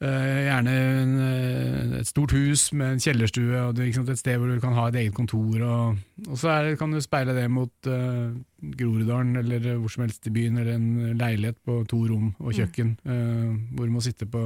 gjerne 0.00 0.72
en, 0.72 1.10
eh, 1.20 1.98
et 2.00 2.08
stort 2.08 2.32
hus 2.32 2.70
med 2.72 2.94
en 2.94 3.02
kjellerstue, 3.02 3.52
og 3.60 3.74
det, 3.76 3.90
sant, 3.92 4.08
et 4.08 4.20
sted 4.20 4.38
hvor 4.40 4.48
du 4.48 4.60
kan 4.62 4.72
ha 4.72 4.86
et 4.88 4.96
eget 5.02 5.14
kontor. 5.16 5.60
Og, 5.60 5.98
og 6.26 6.38
så 6.40 6.54
det, 6.64 6.78
kan 6.80 6.94
du 6.94 7.00
speile 7.04 7.34
det 7.36 7.44
mot 7.52 7.90
uh, 7.90 8.32
Groruddalen 8.80 9.36
eller 9.42 9.76
hvor 9.76 9.92
som 9.92 10.06
helst 10.06 10.26
i 10.30 10.32
byen, 10.32 10.56
eller 10.56 10.78
en 10.78 11.18
leilighet 11.20 11.60
på 11.64 11.82
to 11.90 12.00
rom 12.08 12.30
og 12.38 12.56
kjøkken, 12.56 12.94
eh, 13.04 13.50
hvor 13.76 13.88
du 13.88 13.92
må 13.92 14.04
sitte 14.04 14.28
på, 14.30 14.42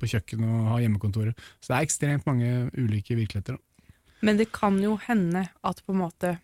på 0.00 0.10
kjøkken 0.10 0.46
og 0.48 0.70
ha 0.72 0.80
hjemmekontoret. 0.82 1.38
Så 1.60 1.70
det 1.70 1.78
er 1.78 1.86
ekstremt 1.86 2.26
mange 2.26 2.50
ulike 2.74 3.18
virkeligheter. 3.18 3.58
Da. 3.58 3.94
Men 4.26 4.42
det 4.42 4.50
kan 4.52 4.78
jo 4.82 4.96
hende 5.06 5.46
at 5.62 5.84
på 5.86 5.94
en 5.94 6.02
måte 6.02 6.34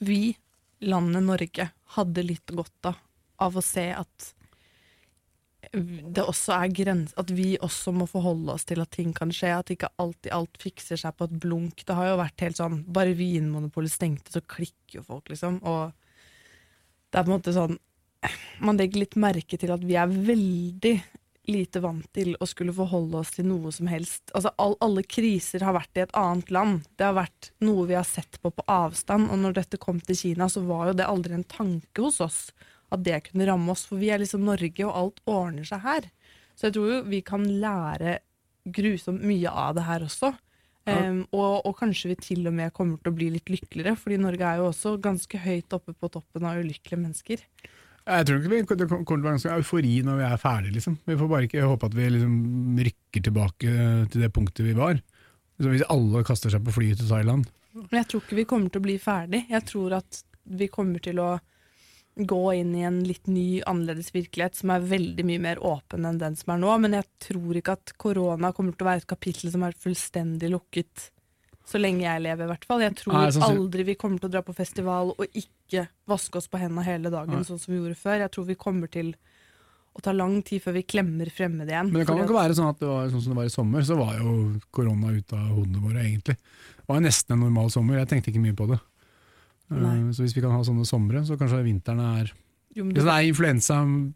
vi, 0.00 0.36
landet 0.84 1.24
Norge, 1.24 1.68
hadde 1.96 2.24
litt 2.24 2.52
godt 2.56 2.90
av, 2.90 2.96
av 3.44 3.56
å 3.56 3.64
se 3.64 3.90
at 3.96 4.32
det 5.72 6.24
også 6.24 6.54
er 6.56 6.72
grens, 6.74 7.14
at 7.20 7.30
vi 7.34 7.56
også 7.62 7.92
må 7.96 8.06
forholde 8.10 8.54
oss 8.54 8.66
til 8.68 8.82
at 8.82 8.92
ting 8.94 9.12
kan 9.16 9.32
skje, 9.34 9.52
at 9.56 9.72
ikke 9.72 9.90
alltid 10.02 10.32
alt 10.36 10.60
fikser 10.62 11.00
seg 11.00 11.16
på 11.16 11.28
et 11.28 11.36
blunk. 11.42 11.84
Det 11.86 11.96
har 11.96 12.12
jo 12.12 12.20
vært 12.20 12.46
helt 12.46 12.60
sånn, 12.60 12.80
bare 12.86 13.16
Vinmonopolet 13.18 13.92
stengte, 13.92 14.34
så 14.34 14.44
klikker 14.44 15.00
jo 15.00 15.06
folk, 15.06 15.30
liksom. 15.32 15.60
Og 15.66 15.92
det 17.10 17.20
er 17.20 17.26
på 17.26 17.30
en 17.30 17.36
måte 17.38 17.54
sånn 17.56 17.78
Man 18.58 18.78
legger 18.80 19.04
litt 19.04 19.14
merke 19.20 19.58
til 19.60 19.70
at 19.70 19.84
vi 19.86 19.94
er 20.00 20.10
veldig 20.10 20.94
lite 21.46 21.78
vant 21.78 22.06
til 22.16 22.32
å 22.42 22.46
skulle 22.48 22.74
forholde 22.74 23.20
oss 23.20 23.34
til 23.36 23.46
noe 23.46 23.70
som 23.74 23.86
helst. 23.86 24.32
Altså, 24.34 24.50
all, 24.58 24.74
alle 24.82 25.04
kriser 25.06 25.62
har 25.62 25.76
vært 25.76 25.98
i 25.98 26.02
et 26.02 26.14
annet 26.18 26.50
land. 26.50 26.88
Det 26.98 27.06
har 27.06 27.14
vært 27.20 27.50
noe 27.62 27.86
vi 27.86 27.94
har 27.94 28.08
sett 28.08 28.40
på 28.42 28.50
på 28.50 28.64
avstand. 28.66 29.30
Og 29.30 29.38
når 29.44 29.60
dette 29.60 29.80
kom 29.82 30.00
til 30.02 30.18
Kina, 30.18 30.48
så 30.50 30.64
var 30.66 30.90
jo 30.90 30.96
det 30.98 31.06
aldri 31.06 31.36
en 31.36 31.46
tanke 31.46 32.02
hos 32.02 32.18
oss 32.24 32.40
at 32.94 33.04
det 33.04 33.22
kunne 33.28 33.48
ramme 33.48 33.72
oss. 33.74 33.84
For 33.88 34.00
vi 34.00 34.10
er 34.14 34.22
liksom 34.22 34.44
Norge, 34.46 34.86
og 34.86 34.96
alt 35.00 35.22
ordner 35.26 35.66
seg 35.68 35.84
her. 35.86 36.10
Så 36.56 36.68
jeg 36.68 36.76
tror 36.76 36.92
jo 36.92 37.04
vi 37.10 37.22
kan 37.26 37.46
lære 37.60 38.18
grusomt 38.76 39.24
mye 39.26 39.50
av 39.50 39.76
det 39.76 39.86
her 39.86 40.04
også. 40.06 40.32
Em, 40.86 41.24
og, 41.34 41.64
og 41.66 41.72
kanskje 41.80 42.12
vi 42.12 42.16
til 42.22 42.46
og 42.46 42.54
med 42.54 42.74
kommer 42.74 43.00
til 43.02 43.10
å 43.10 43.16
bli 43.16 43.32
litt 43.34 43.50
lykkeligere, 43.50 43.96
fordi 43.98 44.20
Norge 44.22 44.46
er 44.46 44.60
jo 44.60 44.68
også 44.68 44.94
ganske 45.02 45.40
høyt 45.42 45.74
oppe 45.74 45.96
på 45.98 46.10
toppen 46.14 46.46
av 46.46 46.60
ulykkelige 46.62 47.00
mennesker. 47.00 47.42
Jeg 48.06 48.26
tror 48.28 48.38
ikke 48.38 48.52
vi, 48.52 48.60
det 48.62 48.86
kommer 48.86 49.02
til 49.02 49.16
å 49.16 49.24
være 49.24 49.34
ganske 49.34 49.56
eufori 49.58 49.96
når 50.06 50.20
vi 50.20 50.26
er 50.28 50.38
ferdige. 50.38 50.74
Liksom. 50.76 50.94
Vi 51.10 51.16
får 51.18 51.30
bare 51.32 51.48
ikke 51.48 51.66
håpe 51.66 51.88
at 51.90 51.96
vi 51.98 52.06
liksom 52.14 52.36
rykker 52.86 53.24
tilbake 53.28 53.72
til 54.12 54.22
det 54.22 54.30
punktet 54.36 54.62
vi 54.62 54.76
var. 54.78 55.00
Så 55.58 55.72
hvis 55.72 55.86
alle 55.90 56.22
kaster 56.26 56.54
seg 56.54 56.62
på 56.62 56.74
flyet 56.76 57.00
til 57.00 57.08
Thailand 57.08 57.46
Men 57.72 58.02
jeg 58.02 58.08
tror 58.10 58.22
ikke 58.22 58.36
vi 58.36 58.44
kommer 58.50 58.70
til 58.70 58.82
å 58.82 58.86
bli 58.86 58.96
ferdig. 59.00 59.42
Jeg 59.50 59.66
tror 59.66 59.96
at 59.98 60.20
vi 60.46 60.68
kommer 60.70 61.02
til 61.02 61.18
å 61.18 61.32
gå 62.16 62.42
inn 62.56 62.72
i 62.78 62.84
en 62.88 63.02
litt 63.04 63.26
ny, 63.28 63.60
annerledes 63.68 64.08
virkelighet 64.14 64.56
som 64.56 64.72
er 64.72 64.86
veldig 64.88 65.24
mye 65.28 65.42
mer 65.42 65.60
åpen 65.60 66.06
enn 66.08 66.20
den 66.20 66.38
som 66.38 66.54
er 66.54 66.62
nå. 66.62 66.70
Men 66.80 66.96
jeg 66.96 67.08
tror 67.28 67.58
ikke 67.60 67.76
at 67.76 67.92
korona 68.00 68.52
kommer 68.56 68.72
til 68.72 68.86
å 68.86 68.90
være 68.90 69.04
et 69.04 69.10
kapittel 69.10 69.52
som 69.52 69.66
er 69.66 69.76
fullstendig 69.76 70.50
lukket 70.54 71.10
så 71.66 71.80
lenge 71.82 72.04
jeg 72.04 72.22
lever, 72.22 72.46
i 72.46 72.50
hvert 72.52 72.66
fall. 72.68 72.82
Jeg 72.84 72.94
tror 73.00 73.16
Nei, 73.16 73.30
aldri 73.42 73.84
vi 73.88 73.96
kommer 73.98 74.22
til 74.22 74.30
å 74.30 74.34
dra 74.36 74.42
på 74.46 74.54
festival 74.54 75.10
og 75.16 75.24
ikke 75.34 75.88
vaske 76.06 76.38
oss 76.38 76.46
på 76.50 76.60
hendene 76.62 76.84
hele 76.86 77.10
dagen, 77.10 77.34
Nei. 77.34 77.46
sånn 77.48 77.58
som 77.58 77.72
vi 77.74 77.80
gjorde 77.80 77.98
før. 77.98 78.20
Jeg 78.22 78.32
tror 78.36 78.46
vi 78.46 78.58
kommer 78.60 78.92
til 78.92 79.10
å 79.96 80.02
ta 80.04 80.12
lang 80.14 80.36
tid 80.46 80.62
før 80.62 80.76
vi 80.76 80.84
klemmer 80.86 81.30
fremmede 81.34 81.72
igjen. 81.72 81.90
Men 81.90 82.04
det 82.04 82.06
kan 82.06 82.20
jo 82.20 82.26
ikke 82.28 82.38
være 82.38 82.56
sånn 82.58 82.70
at 82.70 82.78
det 82.78 82.90
var 82.90 83.10
sånn 83.10 83.24
som 83.24 83.34
det 83.34 83.40
var 83.40 83.48
i 83.48 83.54
sommer, 83.54 83.86
så 83.88 83.96
var 83.98 84.12
jo 84.20 84.34
korona 84.78 85.10
ute 85.16 85.38
av 85.40 85.48
hodene 85.56 85.82
våre, 85.82 86.04
egentlig. 86.04 86.36
Det 86.76 86.86
var 86.92 87.02
nesten 87.02 87.34
en 87.34 87.44
normal 87.48 87.72
sommer, 87.74 87.98
jeg 87.98 88.12
tenkte 88.12 88.30
ikke 88.30 88.44
mye 88.44 88.58
på 88.60 88.68
det. 88.70 88.78
Eh, 89.70 89.76
Nei. 89.82 89.96
Så 90.14 90.22
hvis 90.22 90.34
vi 90.36 90.40
kan 90.44 90.52
ha 90.54 90.60
sånne 90.62 90.86
somre, 90.86 91.24
så 91.26 91.36
kanskje 91.38 91.64
vinteren 91.66 92.00
er 92.00 92.32
jo, 92.76 92.84
men 92.84 92.94
det- 92.94 93.02
det 93.04 93.12
er 93.12 93.32
influensa 93.32 94.12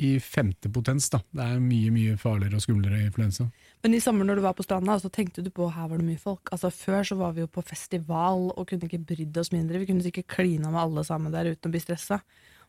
i 0.00 0.18
femte 0.18 0.70
potens, 0.72 1.10
da. 1.10 1.18
Det 1.34 1.42
er 1.44 1.60
mye, 1.60 1.90
mye 1.92 2.16
farligere 2.16 2.54
og 2.54 2.62
skumlere 2.62 3.02
influensa. 3.10 3.50
Men 3.82 3.94
i 3.94 3.98
sommer 4.00 4.24
når 4.24 4.36
du 4.36 4.40
var 4.42 4.54
på 4.54 4.64
stranda, 4.64 4.96
så 5.00 5.10
tenkte 5.10 5.42
du 5.44 5.50
på 5.50 5.70
her 5.72 5.88
var 5.88 5.98
det 5.98 6.06
mye 6.06 6.18
folk. 6.18 6.44
Altså 6.52 6.70
Før 6.72 7.02
så 7.04 7.16
var 7.18 7.32
vi 7.32 7.40
jo 7.42 7.46
på 7.48 7.62
festival 7.64 8.52
og 8.56 8.66
kunne 8.66 8.88
ikke 8.88 9.04
brydd 9.04 9.36
oss 9.36 9.50
mindre. 9.52 9.78
Vi 9.78 9.86
kunne 9.86 10.00
ikke 10.02 10.26
klina 10.26 10.70
med 10.70 10.80
alle 10.80 11.04
sammen 11.04 11.32
der 11.32 11.44
uten 11.52 11.68
å 11.68 11.72
bli 11.72 11.80
stressa. 11.80 12.22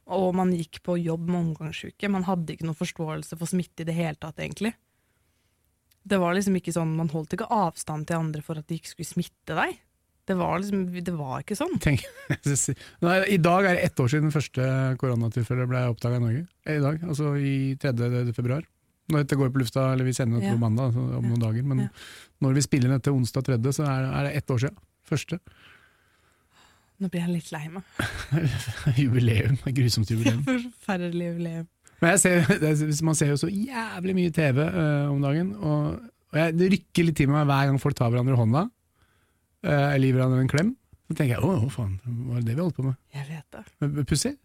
Og 0.08 0.34
man 0.36 0.52
gikk 0.52 0.82
på 0.84 1.02
jobb 1.02 1.28
med 1.30 1.56
omgangssjuke. 1.56 2.10
Man 2.10 2.24
hadde 2.24 2.48
ikke 2.58 2.66
noen 2.66 2.76
forståelse 2.76 3.38
for 3.38 3.46
smitte 3.46 3.82
i 3.82 3.84
det 3.86 3.96
hele 3.96 4.16
tatt, 4.16 4.36
egentlig. 4.38 4.74
Det 6.06 6.20
var 6.20 6.34
liksom 6.34 6.56
ikke 6.58 6.74
sånn, 6.74 6.96
Man 6.96 7.10
holdt 7.10 7.30
ikke 7.38 7.48
avstand 7.50 8.08
til 8.08 8.18
andre 8.18 8.42
for 8.42 8.58
at 8.58 8.68
de 8.68 8.76
ikke 8.80 8.88
skulle 8.96 9.06
smitte 9.14 9.56
deg. 9.56 9.78
Det 10.32 10.38
var 10.40 10.60
liksom, 10.64 10.84
det 11.04 11.14
var 11.18 11.42
ikke 11.44 11.58
sånn. 11.60 11.74
Tenk, 11.84 12.04
Nei, 13.06 13.16
I 13.36 13.40
dag 13.44 13.66
er 13.68 13.76
det 13.78 13.88
ett 13.90 14.00
år 14.00 14.12
siden 14.14 14.32
første 14.34 14.68
koronatilfelle 15.02 15.66
ble 15.68 15.82
oppdaga 15.92 16.20
i 16.22 16.24
Norge. 16.24 16.44
I 16.72 16.78
dag, 16.84 17.02
altså 17.12 17.34
i 17.36 17.56
3. 17.82 17.92
februar. 18.38 18.64
Når 19.12 19.26
dette 19.26 19.36
går 19.36 19.50
på 19.52 19.60
lufta, 19.60 19.90
eller 19.92 20.08
vi 20.08 20.14
sender 20.16 20.40
det 20.40 20.54
på 20.54 20.62
mandag, 20.62 20.94
altså 20.94 21.02
om 21.04 21.26
Ja. 21.26 21.30
noen 21.34 21.42
dager. 21.44 21.64
Men 21.68 21.80
Ja. 21.84 21.90
når 22.46 22.54
vi 22.56 22.62
spiller 22.64 22.94
dette 22.94 23.12
onsdag 23.12 23.44
3., 23.50 23.58
så 23.76 23.84
er, 23.84 24.08
er 24.08 24.24
det 24.30 24.36
ett 24.40 24.54
år 24.56 24.62
siden. 24.64 24.78
Første. 25.12 25.40
Nå 27.02 27.10
blir 27.12 27.24
jeg 27.26 27.34
litt 27.34 27.52
lei 27.52 27.64
meg. 27.74 27.84
jubileum. 29.02 29.58
Grusomt 29.74 30.10
jubileum. 30.14 30.44
Forferdelig 30.86 31.32
jubileum. 31.34 31.68
Men 32.02 32.16
jeg 32.16 32.22
ser, 32.24 32.46
er- 32.56 33.04
man 33.06 33.18
ser 33.18 33.34
jo 33.34 33.40
så 33.42 33.50
jævlig 33.52 34.16
mye 34.18 34.32
TV 34.34 34.62
uh, 34.64 35.12
om 35.12 35.20
dagen, 35.22 35.52
og 35.60 36.00
Og 36.32 36.38
jeg, 36.40 36.54
det 36.56 36.68
rykker 36.72 37.04
litt 37.10 37.20
i 37.20 37.26
meg 37.28 37.44
hver 37.50 37.66
gang 37.68 37.78
folk 37.84 37.98
tar 38.00 38.08
hverandre 38.14 38.38
i 38.38 38.40
hånda, 38.40 38.62
eh, 39.66 39.88
eller 39.94 40.08
gir 40.08 40.18
hverandre 40.18 40.44
en 40.44 40.52
klem. 40.52 40.72
Så 41.10 41.18
tenker 41.18 41.36
jeg 41.36 41.44
å, 41.44 41.68
faen, 41.74 41.98
hva 42.06 42.40
er 42.40 42.48
det 42.48 42.56
vi 42.56 42.64
holdt 42.64 42.78
på 42.78 42.88
med? 42.88 42.96
Jeg 43.16 43.28
vet 43.28 43.58
det. 43.58 44.06
Pussig? 44.08 44.38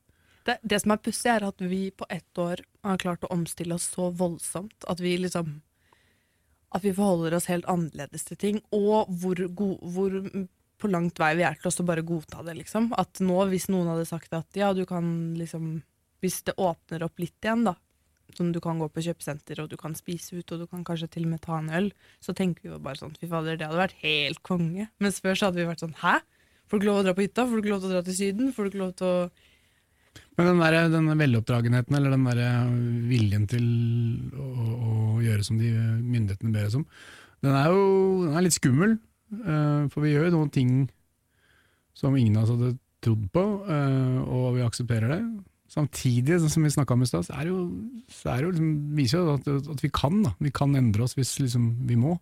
Det, 0.46 0.58
det 0.62 0.80
som 0.82 0.94
er 0.94 1.02
pussig, 1.02 1.30
er 1.30 1.46
at 1.46 1.62
vi 1.62 1.80
på 1.90 2.06
ett 2.10 2.38
år 2.38 2.62
har 2.86 3.00
klart 3.02 3.24
å 3.26 3.30
omstille 3.34 3.74
oss 3.74 3.88
så 3.94 4.10
voldsomt 4.14 4.86
at 4.86 5.02
vi 5.02 5.16
liksom 5.18 5.60
At 6.74 6.82
vi 6.84 6.92
forholder 6.92 7.36
oss 7.38 7.46
helt 7.46 7.66
annerledes 7.70 8.26
til 8.26 8.36
ting, 8.36 8.56
og 8.74 9.06
hvor, 9.22 9.38
go, 9.54 9.68
hvor 9.80 10.16
på 10.76 10.90
langt 10.90 11.18
vei 11.22 11.30
vi 11.38 11.44
er 11.46 11.54
til 11.56 11.70
oss 11.70 11.80
å 11.80 11.86
bare 11.86 12.04
godta 12.04 12.42
det, 12.44 12.56
liksom. 12.58 12.90
At 12.98 13.22
nå, 13.24 13.38
hvis 13.48 13.68
noen 13.72 13.88
hadde 13.92 14.08
sagt 14.08 14.34
at 14.36 14.58
ja, 14.58 14.72
du 14.76 14.84
kan 14.86 15.06
liksom 15.38 15.80
Hvis 16.20 16.42
det 16.48 16.56
åpner 16.56 17.04
opp 17.06 17.20
litt 17.20 17.44
igjen, 17.44 17.62
da, 17.68 17.76
sånn 18.38 18.52
du 18.54 18.60
kan 18.62 18.78
gå 18.82 18.88
på 18.92 19.02
kjøpesenter, 19.06 19.60
og 19.62 19.70
du 19.72 19.76
kan 19.80 19.94
spise 19.98 20.36
ut, 20.38 20.52
og 20.52 20.62
du 20.62 20.66
kan 20.70 20.84
kanskje 20.86 21.08
til 21.16 21.26
og 21.26 21.34
med 21.34 21.42
ta 21.44 21.58
en 21.58 21.72
øl, 21.78 21.90
så 22.22 22.34
tenker 22.36 22.62
vi 22.66 22.70
jo 22.72 22.78
bare 22.82 23.00
sånn 23.00 23.16
fy 23.18 23.28
fader, 23.30 23.58
det 23.58 23.66
hadde 23.68 23.80
vært 23.80 23.98
helt 24.04 24.42
konge. 24.46 24.88
Mens 25.02 25.20
før 25.24 25.36
så 25.38 25.48
hadde 25.50 25.62
vi 25.62 25.68
vært 25.68 25.84
sånn 25.84 25.96
hæ? 26.02 26.18
Får 26.66 26.78
du 26.78 26.82
ikke 26.82 26.90
lov 26.90 27.00
å 27.00 27.04
dra 27.06 27.14
på 27.16 27.24
hytta? 27.26 27.44
Får 27.46 27.54
du 27.54 27.62
ikke 27.62 27.74
lov 27.74 27.82
til 27.84 27.90
å 27.90 27.94
dra 27.94 28.04
til 28.06 28.16
Syden? 28.18 28.48
Får 28.54 28.66
du 28.66 28.70
ikke 28.72 28.82
lov 28.84 28.94
til 28.98 29.06
å 29.06 29.18
Men 30.36 30.46
den, 30.48 30.60
der, 30.60 30.88
denne 30.92 31.14
veloppdragenheten, 31.20 31.96
eller 31.96 32.12
den 32.14 32.24
der 32.26 32.40
viljen 33.10 33.44
til 33.48 33.66
å, 34.36 34.46
å 34.76 34.94
gjøre 35.24 35.44
som 35.46 35.60
de 35.60 35.70
myndighetene 36.00 36.52
ber 36.52 36.68
oss 36.70 36.78
om, 36.80 36.86
den 37.44 37.56
er 37.56 37.68
jo 37.70 37.84
den 38.24 38.36
er 38.36 38.44
litt 38.46 38.56
skummel. 38.56 38.96
eh, 39.36 39.82
For 39.92 40.04
vi 40.04 40.14
gjør 40.14 40.30
jo 40.30 40.38
noen 40.38 40.52
ting 40.52 40.72
som 41.96 42.16
ingen 42.16 42.36
av 42.36 42.44
oss 42.44 42.54
hadde 42.56 42.74
trodd 43.04 43.28
på, 43.32 43.44
eh, 43.70 44.18
og 44.24 44.56
vi 44.56 44.64
aksepterer 44.66 45.12
det. 45.14 45.20
Samtidig, 45.76 46.38
sånn 46.40 46.52
som 46.54 46.64
vi 46.64 46.72
snakka 46.72 46.96
om 46.96 47.02
i 47.04 47.08
stad, 47.08 47.26
så 47.26 47.34
er 47.36 47.44
det 47.44 47.50
jo, 47.52 47.62
så 48.08 48.30
er 48.32 48.38
det 48.38 48.46
jo 48.46 48.52
liksom, 48.54 48.70
viser 48.96 49.20
jo 49.20 49.34
at, 49.34 49.50
at 49.74 49.82
vi 49.84 49.90
kan. 49.92 50.22
da. 50.24 50.32
Vi 50.40 50.52
kan 50.56 50.72
endre 50.78 51.04
oss 51.04 51.16
hvis 51.18 51.34
liksom 51.42 51.66
vi 51.88 51.98
må. 52.00 52.14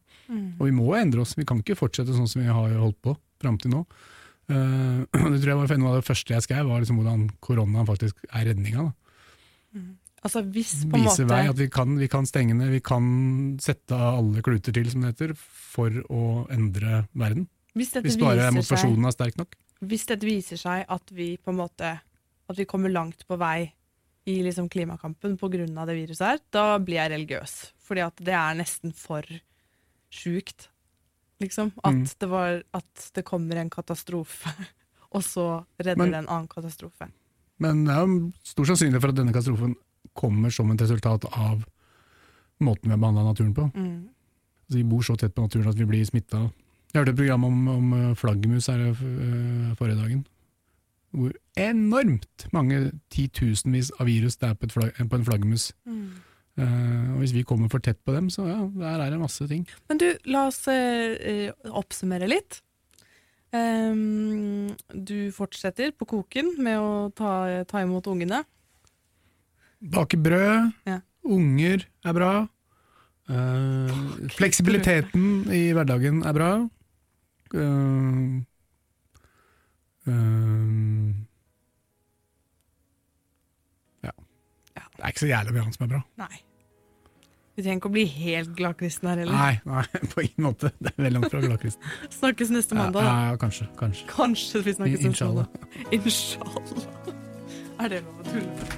Og 0.58 0.64
vi 0.66 0.74
må 0.74 0.88
endre 0.98 1.22
oss. 1.22 1.36
Vi 1.38 1.46
kan 1.46 1.60
ikke 1.62 1.78
fortsette 1.78 2.16
sånn 2.16 2.30
som 2.30 2.42
vi 2.42 2.50
har 2.50 2.74
holdt 2.80 2.98
på 3.04 3.14
fram 3.42 3.60
til 3.62 3.76
nå. 3.76 3.84
Uh, 4.50 5.04
det 5.32 5.38
tror 5.38 5.52
jeg 5.52 5.60
var 5.60 5.78
noe 5.80 5.92
av 5.94 6.00
det 6.00 6.08
første 6.08 6.34
jeg 6.34 6.46
skrev, 6.46 6.66
var 6.68 6.82
liksom 6.82 6.98
hvordan 7.00 7.28
korona 7.44 7.84
faktisk 7.88 8.26
er 8.30 8.48
redninga. 8.50 8.88
Mm. 9.74 9.92
Altså 10.24 10.40
hvis 10.54 10.72
på 10.88 10.96
en 10.96 11.04
Vise 11.04 11.24
måte 11.24 11.28
vei 11.28 11.42
at 11.50 11.58
vi 11.58 11.66
kan, 11.72 11.98
vi 12.00 12.08
kan 12.08 12.26
stenge 12.28 12.56
ned, 12.56 12.72
vi 12.72 12.80
kan 12.84 13.04
sette 13.60 13.96
alle 13.96 14.40
kluter 14.44 14.72
til, 14.72 14.88
som 14.90 15.04
det 15.04 15.12
heter, 15.12 15.34
for 15.36 16.00
å 16.08 16.46
endre 16.54 17.04
verden. 17.12 17.46
hvis 17.76 17.92
Hvis 17.92 18.16
bare 18.16 18.38
viser 18.38 18.48
seg, 18.48 18.56
motivasjonen 18.56 19.08
er 19.10 19.14
sterk 19.16 19.38
nok. 19.40 19.56
hvis 19.84 20.06
dette 20.08 20.26
viser 20.26 20.60
seg 20.60 20.86
at 20.88 21.12
vi 21.12 21.34
på 21.36 21.52
en 21.52 21.60
måte 21.60 21.90
At 22.50 22.59
vi 22.59 22.64
kommer 22.68 22.92
langt 22.92 23.26
på 23.28 23.38
vei 23.40 23.72
i 24.26 24.38
liksom 24.42 24.68
klimakampen 24.72 25.37
pga. 25.37 25.50
det 25.87 25.94
viruset 25.96 26.26
her, 26.26 26.38
da 26.50 26.78
blir 26.78 26.96
jeg 26.96 27.11
religiøs. 27.12 27.72
Fordi 27.85 28.00
at 28.00 28.16
det 28.16 28.33
er 28.35 28.54
nesten 28.57 28.92
for 28.94 29.22
sjukt, 30.11 30.68
liksom. 31.40 31.72
At, 31.85 31.92
Mm. 31.94 32.04
det, 32.18 32.28
var, 32.28 32.62
at 32.74 33.11
det 33.14 33.24
kommer 33.24 33.57
en 33.57 33.70
katastrofe, 33.70 34.48
og 35.12 35.22
så 35.22 35.64
redder 35.78 35.96
Men- 35.96 36.11
det 36.12 36.18
en 36.18 36.28
annen 36.28 36.48
katastrofe. 36.48 37.11
Men 37.59 37.85
det 37.85 37.94
er 37.94 38.07
jo 38.07 38.33
stor 38.42 38.64
sannsynlighet 38.64 39.00
for 39.00 39.09
at 39.09 39.14
denne 39.16 39.33
katastrofen 39.33 39.76
kommer 40.14 40.50
som 40.50 40.70
et 40.72 40.80
resultat 40.80 41.24
av 41.37 41.64
måten 42.61 42.88
vi 42.88 42.90
har 42.90 42.98
behandla 42.98 43.24
naturen 43.24 43.54
på. 43.54 43.68
Mm. 43.74 44.09
Altså, 44.64 44.76
vi 44.76 44.83
bor 44.85 45.02
så 45.02 45.16
tett 45.16 45.35
på 45.35 45.42
naturen 45.44 45.68
at 45.68 45.76
vi 45.78 45.85
blir 45.87 46.04
smitta. 46.04 46.50
Jeg 46.92 47.00
hørte 47.00 47.11
et 47.12 47.16
program 47.16 47.44
om, 47.44 47.68
om 47.68 47.92
eh, 47.92 48.14
flaggermus 48.14 48.66
her 48.70 48.80
eh, 48.90 49.74
forrige 49.78 49.98
dagen. 50.00 50.24
Hvor 51.14 51.33
enormt 51.61 52.46
mange 52.53 52.90
titusenvis 53.14 53.92
av 54.00 54.09
virus 54.11 54.37
det 54.40 54.48
er 54.50 54.57
på, 54.59 54.68
flagg, 54.74 54.96
på 54.98 55.18
en 55.18 55.27
flaggermus. 55.27 55.68
Mm. 55.87 56.07
Uh, 56.55 57.14
og 57.14 57.22
hvis 57.22 57.35
vi 57.35 57.42
kommer 57.46 57.70
for 57.70 57.83
tett 57.83 57.98
på 58.07 58.14
dem, 58.14 58.29
så 58.31 58.46
ja, 58.46 58.61
der 58.79 59.03
er 59.05 59.11
det 59.14 59.20
masse 59.22 59.46
ting. 59.50 59.64
Men 59.90 59.98
du, 60.03 60.09
la 60.31 60.46
oss 60.50 60.61
eh, 60.70 61.50
oppsummere 61.70 62.29
litt. 62.31 62.61
Um, 63.55 64.72
du 64.90 65.31
fortsetter 65.35 65.92
på 65.94 66.07
koken 66.11 66.55
med 66.62 66.79
å 66.83 66.90
ta, 67.14 67.62
ta 67.70 67.83
imot 67.85 68.07
ungene. 68.11 68.42
Bake 69.94 70.18
brød, 70.18 70.72
Ja. 70.88 71.00
unger 71.24 71.87
er 72.05 72.16
bra. 72.16 72.33
Uh, 73.31 73.90
fleksibiliteten 74.35 75.46
i 75.55 75.68
hverdagen 75.77 76.22
er 76.27 76.35
bra. 76.37 76.50
Eh, 77.55 78.42
eh, 80.10 81.12
ja. 84.08 84.12
Det 84.74 85.02
er 85.04 85.08
ikke 85.14 85.24
så 85.24 85.30
jævlig 85.30 85.54
mye 85.56 85.64
annet 85.66 85.78
som 85.78 85.86
er 85.86 85.92
bra. 85.94 86.02
Nei. 86.24 86.42
Vi 87.54 87.62
trenger 87.62 87.78
ikke 87.78 87.90
å 87.92 87.94
bli 87.94 88.04
helt 88.10 88.50
gladkristen 88.58 89.08
her 89.12 89.20
heller. 89.22 89.36
Nei, 89.38 89.54
nei, 89.68 89.84
på 90.14 90.24
ingen 90.26 90.48
måte. 90.48 90.72
Det 90.80 90.90
er 90.90 91.04
veldig 91.04 91.20
langt 91.20 91.30
fra 91.36 91.42
gladkristen. 91.44 91.92
Snakkes 92.18 92.50
neste 92.54 92.78
mandag. 92.78 93.06
Ja, 93.06 93.14
ja, 93.30 93.36
kanskje. 93.38 93.68
kanskje. 93.78 94.08
Kanskje 94.10 94.64
vi 94.66 94.74
snakkes 94.80 94.98
neste 94.98 95.12
Inshallah. 95.12 95.46
mandag. 95.54 95.94
Inshallah. 96.00 96.90
Er 97.84 97.90
det 97.90 98.04
lov 98.04 98.20
å 98.22 98.24
tulle 98.28 98.50
med? 98.54 98.74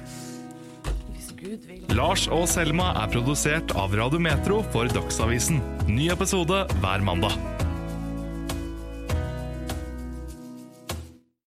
Hvis 1.13 1.27
Gud 1.37 1.67
vil. 1.69 1.83
Lars 1.97 2.25
og 2.33 2.47
Selma 2.49 2.89
er 3.03 3.11
produsert 3.13 3.73
av 3.77 3.93
Radio 3.97 4.17
Metro 4.21 4.63
for 4.73 4.89
Dagsavisen. 4.89 5.61
Ny 5.89 6.09
episode 6.13 6.65
hver 6.81 7.05
mandag. 7.05 7.37